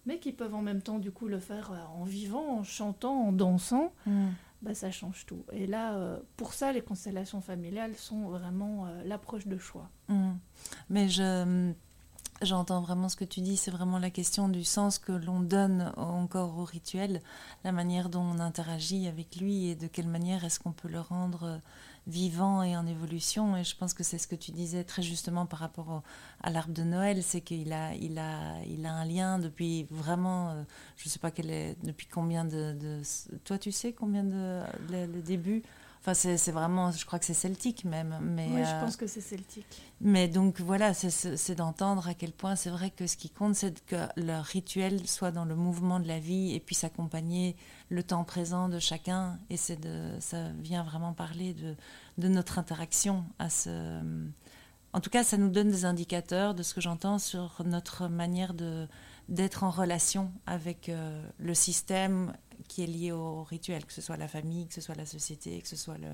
mais 0.06 0.20
qu'ils 0.20 0.36
peuvent 0.36 0.56
en 0.56 0.62
même 0.62 0.82
temps 0.82 1.00
du 1.00 1.12
coup 1.12 1.28
le 1.28 1.40
faire 1.40 1.72
euh, 1.72 2.00
en 2.00 2.04
vivant, 2.04 2.60
en 2.60 2.64
chantant, 2.64 3.28
en 3.28 3.32
dansant, 3.32 3.94
ben, 4.62 4.74
ça 4.74 4.92
change 4.92 5.26
tout. 5.26 5.44
Et 5.52 5.68
là, 5.68 5.96
euh, 5.96 6.20
pour 6.38 6.54
ça, 6.54 6.72
les 6.72 6.82
constellations 6.82 7.42
familiales 7.42 7.96
sont 7.96 8.30
vraiment 8.30 8.88
l'approche 9.06 9.48
de 9.48 9.58
choix. 9.58 9.90
Mais 10.90 11.10
je 11.10 11.74
J'entends 12.44 12.82
vraiment 12.82 13.10
ce 13.10 13.16
que 13.16 13.26
tu 13.26 13.42
dis, 13.42 13.58
c'est 13.58 13.72
vraiment 13.72 13.98
la 13.98 14.12
question 14.12 14.48
du 14.48 14.64
sens 14.64 15.00
que 15.00 15.12
l'on 15.12 15.40
donne 15.40 15.92
encore 15.98 16.60
au 16.60 16.66
rituel, 16.66 17.22
la 17.64 17.72
manière 17.72 18.10
dont 18.10 18.22
on 18.22 18.38
interagit 18.38 19.08
avec 19.08 19.38
lui 19.38 19.70
et 19.70 19.76
de 19.76 19.88
quelle 19.88 20.08
manière 20.08 20.46
est-ce 20.46 20.60
qu'on 20.60 20.72
peut 20.72 20.88
le 20.88 21.00
rendre 21.00 21.44
euh, 21.44 21.58
vivant 22.06 22.62
et 22.62 22.78
en 22.78 22.86
évolution. 22.86 23.58
Et 23.58 23.64
je 23.64 23.76
pense 23.76 23.96
que 23.96 24.04
c'est 24.04 24.20
ce 24.20 24.28
que 24.28 24.36
tu 24.36 24.52
disais 24.52 24.84
très 24.84 25.02
justement 25.02 25.48
par 25.48 25.58
rapport 25.58 26.04
à 26.44 26.52
l'arbre 26.52 26.74
de 26.74 26.84
Noël, 26.84 27.24
c'est 27.24 27.42
qu'il 27.42 27.74
a, 27.74 27.96
il 27.96 28.20
a, 28.20 28.60
un 28.86 29.06
lien 29.06 29.40
depuis 29.40 29.88
vraiment, 29.90 30.52
euh, 30.52 30.64
je 30.96 31.08
ne 31.08 31.10
sais 31.10 31.20
pas 31.20 31.32
quel 31.32 31.50
est, 31.50 31.76
depuis 31.84 32.06
combien 32.06 32.46
de, 32.46 33.02
Toi, 33.46 33.58
tu 33.58 33.72
sais 33.72 33.94
combien 33.94 34.24
de... 34.24 34.62
le 34.92 35.22
début? 35.24 35.64
Enfin, 36.00 36.14
c'est 36.14 36.52
vraiment, 36.52 36.92
je 36.92 37.06
crois 37.06 37.20
que 37.20 37.26
c'est 37.26 37.34
celtique 37.34 37.84
même. 37.84 38.18
Mais, 38.22 38.48
oui, 38.50 38.64
je 38.64 38.70
euh, 38.70 38.82
pense 38.82 38.96
que 38.96 39.08
c'est 39.08 39.22
celtique. 39.22 39.82
Mais 40.00 40.28
donc 40.28 40.62
voilà, 40.62 40.94
c'est 40.94 41.56
d'entendre 41.56 42.08
à 42.08 42.14
quel 42.14 42.32
point 42.32 42.56
c'est 42.56 42.70
vrai 42.70 42.92
que 42.92 43.08
ce 43.08 43.18
qui 43.18 43.30
compte, 43.30 43.56
c'est 43.56 43.84
que 43.86 43.96
leur 44.16 44.46
rituel 44.46 45.06
soit 45.08 45.32
dans 45.32 45.46
le 45.46 45.56
mouvement 45.56 46.00
de 46.00 46.08
la 46.08 46.20
vie 46.20 46.54
et 46.54 46.60
puisse 46.60 46.84
accompagner 46.84 47.56
le 47.90 48.04
temps 48.04 48.24
présent 48.24 48.70
de 48.70 48.80
chacun. 48.80 49.40
Et 49.50 49.58
c'est 49.58 49.80
de, 49.80 50.12
ça 50.20 50.50
vient 50.60 50.84
vraiment 50.84 51.14
parler 51.14 51.54
de, 51.54 51.76
de 52.18 52.28
notre 52.28 52.60
interaction 52.60 53.26
à 53.40 53.50
ce. 53.50 54.02
En 54.94 55.02
tout 55.02 55.10
cas, 55.10 55.24
ça 55.24 55.38
nous 55.38 55.50
donne 55.50 55.70
des 55.70 55.86
indicateurs 55.86 56.56
de 56.56 56.64
ce 56.64 56.74
que 56.74 56.82
j'entends 56.82 57.20
sur 57.20 57.62
notre 57.66 58.08
manière 58.08 58.54
de 58.54 58.88
d'être 59.30 59.64
en 59.64 59.70
relation 59.70 60.32
avec 60.46 60.90
euh, 60.90 61.22
le 61.38 61.54
système 61.54 62.34
qui 62.68 62.84
est 62.84 62.88
lié 62.88 63.12
au 63.12 63.44
rituel, 63.44 63.86
que 63.86 63.94
ce 63.94 64.02
soit 64.02 64.18
la 64.18 64.28
famille, 64.28 64.68
que 64.68 64.74
ce 64.74 64.82
soit 64.82 64.96
la 64.96 65.06
société, 65.06 65.60
que 65.62 65.68
ce 65.68 65.76
soit 65.76 65.98
le... 65.98 66.10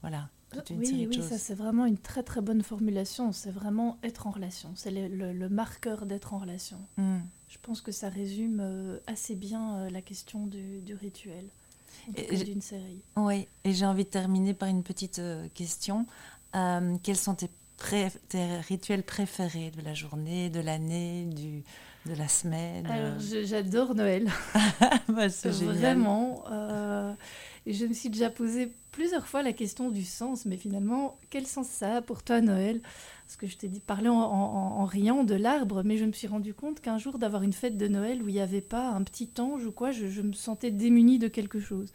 Voilà, 0.00 0.28
toute 0.50 0.68
une 0.68 0.80
oui, 0.80 0.86
série 0.86 1.06
de 1.06 1.22
oui, 1.22 1.22
ça 1.22 1.38
c'est 1.38 1.54
vraiment 1.54 1.86
une 1.86 1.96
très 1.96 2.22
très 2.22 2.42
bonne 2.42 2.62
formulation. 2.62 3.32
C'est 3.32 3.50
vraiment 3.50 3.96
être 4.02 4.26
en 4.26 4.32
relation. 4.32 4.70
C'est 4.74 4.90
le, 4.90 5.32
le, 5.32 5.48
marqueur 5.48 6.04
d'être 6.04 6.34
en 6.34 6.38
relation. 6.38 6.76
Hmm. 6.98 7.20
Je 7.48 7.56
pense 7.62 7.80
que 7.80 7.90
ça 7.90 8.10
résume 8.10 8.60
euh, 8.60 8.98
assez 9.06 9.34
bien 9.34 9.78
euh, 9.78 9.90
la 9.90 10.02
question 10.02 10.46
du, 10.46 10.82
du 10.82 10.94
rituel, 10.94 11.46
d'une 12.08 12.60
série. 12.60 13.00
Oui, 13.16 13.48
et 13.64 13.72
j'ai 13.72 13.86
envie 13.86 14.04
de 14.04 14.10
terminer 14.10 14.52
par 14.52 14.68
une 14.68 14.82
petite 14.82 15.22
question. 15.54 16.04
quels 16.52 17.16
sont 17.16 17.34
tes, 17.34 17.48
tes 17.76 18.56
rituels 18.68 19.02
préférés 19.02 19.70
de 19.70 19.82
la 19.82 19.94
journée, 19.94 20.50
de 20.50 20.60
l'année, 20.60 21.26
du 21.26 21.62
de 22.06 22.14
la 22.14 22.28
semaine 22.28 22.86
Alors, 22.86 23.18
j'adore 23.18 23.94
Noël. 23.94 24.30
bah, 25.08 25.28
Vraiment. 25.28 26.44
Euh, 26.50 27.12
je 27.66 27.86
me 27.86 27.94
suis 27.94 28.10
déjà 28.10 28.30
posé 28.30 28.72
plusieurs 28.92 29.26
fois 29.26 29.42
la 29.42 29.52
question 29.52 29.90
du 29.90 30.04
sens, 30.04 30.44
mais 30.44 30.56
finalement, 30.56 31.18
quel 31.30 31.46
sens 31.46 31.66
ça 31.66 31.96
a 31.96 32.02
pour 32.02 32.22
toi, 32.22 32.40
Noël? 32.40 32.80
Parce 33.26 33.36
que 33.36 33.46
je 33.46 33.56
t'ai 33.56 33.68
dit, 33.68 33.80
parler 33.80 34.08
en, 34.10 34.84
riant 34.84 35.24
de 35.24 35.34
l'arbre, 35.34 35.82
mais 35.82 35.96
je 35.96 36.04
me 36.04 36.12
suis 36.12 36.26
rendu 36.26 36.52
compte 36.52 36.80
qu'un 36.80 36.98
jour, 36.98 37.18
d'avoir 37.18 37.42
une 37.42 37.54
fête 37.54 37.78
de 37.78 37.88
Noël 37.88 38.22
où 38.22 38.28
il 38.28 38.34
n'y 38.34 38.40
avait 38.40 38.60
pas 38.60 38.90
un 38.90 39.02
petit 39.02 39.30
ange 39.38 39.64
ou 39.64 39.72
quoi, 39.72 39.92
je, 39.92 40.20
me 40.20 40.34
sentais 40.34 40.70
démunie 40.70 41.18
de 41.18 41.28
quelque 41.28 41.58
chose. 41.58 41.90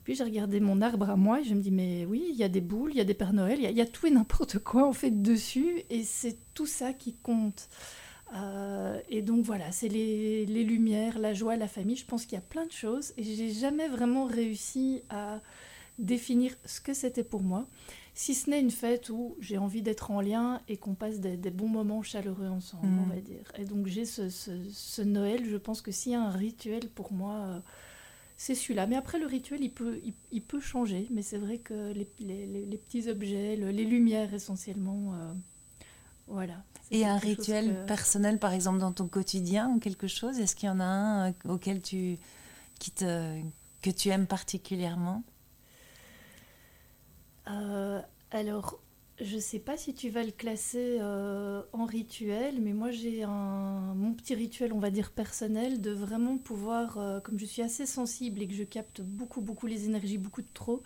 Et 0.00 0.02
puis 0.02 0.14
j'ai 0.14 0.24
regardé 0.24 0.60
mon 0.60 0.80
arbre 0.80 1.10
à 1.10 1.16
moi 1.16 1.40
et 1.40 1.44
je 1.44 1.54
me 1.54 1.60
dis, 1.60 1.70
mais 1.70 2.06
oui, 2.06 2.24
il 2.30 2.36
y 2.36 2.42
a 2.42 2.48
des 2.48 2.62
boules, 2.62 2.92
il 2.92 2.96
y 2.96 3.02
a 3.02 3.04
des 3.04 3.12
Pères 3.12 3.34
Noël, 3.34 3.58
il 3.60 3.70
y, 3.70 3.74
y, 3.74 3.80
a 3.82 3.86
tout 3.86 4.06
et 4.06 4.10
n'importe 4.10 4.58
quoi 4.58 4.88
en 4.88 4.94
fait 4.94 5.22
dessus, 5.22 5.82
et 5.90 6.04
c'est 6.04 6.38
tout 6.54 6.66
ça 6.66 6.94
qui 6.94 7.12
compte. 7.12 7.68
Euh, 8.34 9.00
et 9.08 9.22
donc 9.22 9.44
voilà, 9.44 9.72
c'est 9.72 9.88
les, 9.88 10.46
lumières, 10.46 11.18
la 11.18 11.34
joie, 11.34 11.56
la 11.56 11.68
famille. 11.68 11.96
Je 11.96 12.04
pense 12.04 12.24
qu'il 12.24 12.34
y 12.34 12.38
a 12.38 12.44
plein 12.44 12.66
de 12.66 12.72
choses 12.72 13.12
et 13.16 13.24
j'ai 13.24 13.50
jamais 13.50 13.88
vraiment 13.88 14.24
réussi 14.24 15.02
à 15.10 15.40
définir 15.98 16.54
ce 16.64 16.80
que 16.80 16.94
c'était 16.94 17.24
pour 17.24 17.42
moi, 17.42 17.66
si 18.14 18.34
ce 18.34 18.48
n'est 18.48 18.60
une 18.60 18.70
fête 18.70 19.10
où 19.10 19.36
j'ai 19.40 19.58
envie 19.58 19.82
d'être 19.82 20.10
en 20.10 20.20
lien 20.20 20.62
et 20.68 20.76
qu'on 20.78 20.94
passe 20.94 21.20
des, 21.20 21.36
bons 21.50 21.68
moments 21.68 22.02
chaleureux 22.02 22.48
ensemble, 22.48 22.86
on 22.86 23.06
mm. 23.06 23.14
va 23.14 23.20
dire. 23.20 23.52
Et 23.58 23.64
donc 23.64 23.86
j'ai 23.86 24.06
ce, 24.06 25.02
Noël, 25.02 25.44
je 25.44 25.56
pense 25.56 25.82
que 25.82 25.90
s'il 25.90 26.12
y 26.12 26.14
a 26.14 26.22
un 26.22 26.30
rituel 26.30 26.88
pour 26.88 27.12
moi, 27.12 27.34
euh, 27.34 27.60
c'est 28.40 28.54
celui-là. 28.54 28.86
Mais 28.86 28.96
après, 28.96 29.18
le 29.18 29.26
rituel, 29.26 29.62
il 29.62 29.70
peut, 29.70 30.00
il, 30.32 30.42
peut 30.42 30.60
changer, 30.60 31.06
mais 31.10 31.20
c'est 31.20 31.36
vrai 31.36 31.58
que 31.58 31.92
les, 31.92 32.06
petits 32.06 33.10
objets, 33.10 33.54
les 33.54 33.84
lumières 33.84 34.32
essentiellement, 34.32 35.12
euh, 35.12 35.32
voilà. 36.26 36.54
Et 36.90 37.04
un 37.04 37.18
rituel 37.18 37.84
personnel, 37.86 38.38
par 38.38 38.54
exemple, 38.54 38.78
dans 38.78 38.92
ton 38.92 39.08
quotidien 39.08 39.68
ou 39.68 39.78
quelque 39.78 40.06
chose 40.06 40.38
Est-ce 40.38 40.56
qu'il 40.56 40.68
y 40.68 40.70
en 40.70 40.80
a 40.80 40.84
un 40.84 41.28
euh, 41.28 41.32
auquel 41.50 41.82
tu, 41.82 42.16
qui 42.78 42.90
te, 42.92 43.38
que 43.82 43.90
tu 43.90 44.08
aimes 44.08 44.26
particulièrement? 44.26 45.22
Euh, 47.46 48.00
Alors, 48.30 48.80
je 49.20 49.36
ne 49.36 49.40
sais 49.40 49.58
pas 49.58 49.76
si 49.76 49.94
tu 49.94 50.08
vas 50.08 50.22
le 50.22 50.30
classer 50.30 50.98
euh, 51.00 51.62
en 51.72 51.84
rituel, 51.84 52.60
mais 52.60 52.72
moi 52.72 52.90
j'ai 52.90 53.24
mon 53.26 54.14
petit 54.14 54.34
rituel, 54.34 54.72
on 54.72 54.78
va 54.78 54.90
dire 54.90 55.10
personnel, 55.12 55.80
de 55.80 55.90
vraiment 55.90 56.38
pouvoir, 56.38 57.20
comme 57.22 57.38
je 57.38 57.44
suis 57.44 57.62
assez 57.62 57.86
sensible 57.86 58.42
et 58.42 58.48
que 58.48 58.54
je 58.54 58.64
capte 58.64 59.00
beaucoup, 59.00 59.40
beaucoup 59.40 59.66
les 59.66 59.84
énergies, 59.84 60.18
beaucoup 60.18 60.42
de 60.42 60.48
trop, 60.52 60.82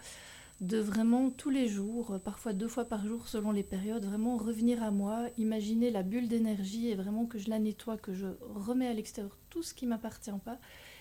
de 0.61 0.79
vraiment 0.79 1.31
tous 1.31 1.51
les 1.51 1.69
jours, 1.69 2.13
euh, 2.13 2.19
parfois 2.19 2.53
deux 2.53 2.69
fois 2.69 2.85
par 2.85 3.07
jour 3.07 3.29
selon 3.29 3.51
les 3.51 3.63
périodes, 3.63 4.05
vraiment 4.05 4.37
revenir 4.37 4.83
à 4.83 4.91
moi, 4.91 5.29
imaginer 5.37 5.91
la 5.91 6.03
bulle 6.03 6.29
d'énergie 6.29 6.89
et 6.89 6.95
vraiment 6.95 7.27
que 7.27 7.39
je 7.39 7.51
la 7.51 7.59
nettoie, 7.59 7.97
que 7.97 8.15
je 8.15 8.27
remets 8.41 8.87
à 8.87 8.93
l'extérieur 8.93 9.37
tout 9.51 9.63
ce 9.63 9.75
qui 9.75 9.87
m'appartient 9.87 10.31
pas, 10.45 10.59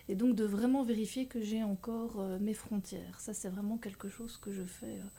et 0.10 0.16
donc 0.16 0.36
de 0.36 0.44
vraiment 0.44 0.84
vérifier 0.84 1.28
que 1.28 1.42
j'ai 1.42 1.64
encore 1.64 2.20
euh, 2.20 2.40
mes 2.40 2.54
frontières. 2.54 3.20
Ça, 3.20 3.34
c'est 3.34 3.50
vraiment 3.50 3.78
quelque 3.78 4.10
chose 4.10 4.38
que 4.38 4.52
je 4.52 4.64
fais 4.64 4.88
euh, 4.88 5.10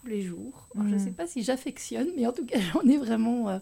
tous 0.00 0.06
les 0.06 0.22
jours. 0.22 0.68
Je 0.74 0.80
ne 0.80 0.94
mm. 0.96 0.98
sais 0.98 1.10
pas 1.10 1.26
si 1.26 1.42
j'affectionne, 1.42 2.08
mais 2.16 2.26
en 2.26 2.32
tout 2.32 2.44
cas, 2.44 2.58
j'en 2.72 2.82
ai 2.82 2.96
vraiment, 2.96 3.60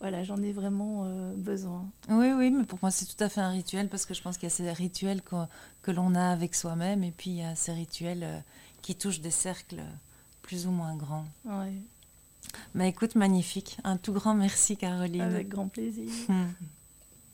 voilà, 0.00 0.24
j'en 0.24 0.36
ai 0.42 0.52
vraiment 0.52 1.08
besoin. 1.36 1.86
Oui, 2.08 2.32
oui, 2.32 2.50
mais 2.50 2.64
pour 2.64 2.78
moi, 2.82 2.90
c'est 2.90 3.06
tout 3.06 3.22
à 3.22 3.28
fait 3.28 3.40
un 3.40 3.50
rituel 3.50 3.88
parce 3.88 4.06
que 4.06 4.14
je 4.14 4.22
pense 4.22 4.36
qu'il 4.36 4.48
y 4.48 4.52
a 4.52 4.54
ces 4.54 4.70
rituels 4.72 5.22
que, 5.22 5.36
que 5.82 5.90
l'on 5.90 6.14
a 6.14 6.30
avec 6.30 6.54
soi-même 6.54 7.04
et 7.04 7.12
puis 7.12 7.30
il 7.30 7.36
y 7.36 7.44
a 7.44 7.54
ces 7.54 7.72
rituels 7.72 8.44
qui 8.82 8.94
touche 8.94 9.20
des 9.20 9.30
cercles 9.30 9.82
plus 10.42 10.66
ou 10.66 10.70
moins 10.70 10.96
grands. 10.96 11.26
Ouais. 11.44 11.72
Mais 12.74 12.88
écoute, 12.88 13.14
magnifique. 13.14 13.78
Un 13.84 13.96
tout 13.96 14.12
grand 14.12 14.34
merci, 14.34 14.76
Caroline. 14.76 15.22
Avec 15.22 15.48
grand 15.48 15.68
plaisir. 15.68 16.08
Hmm. 16.28 16.46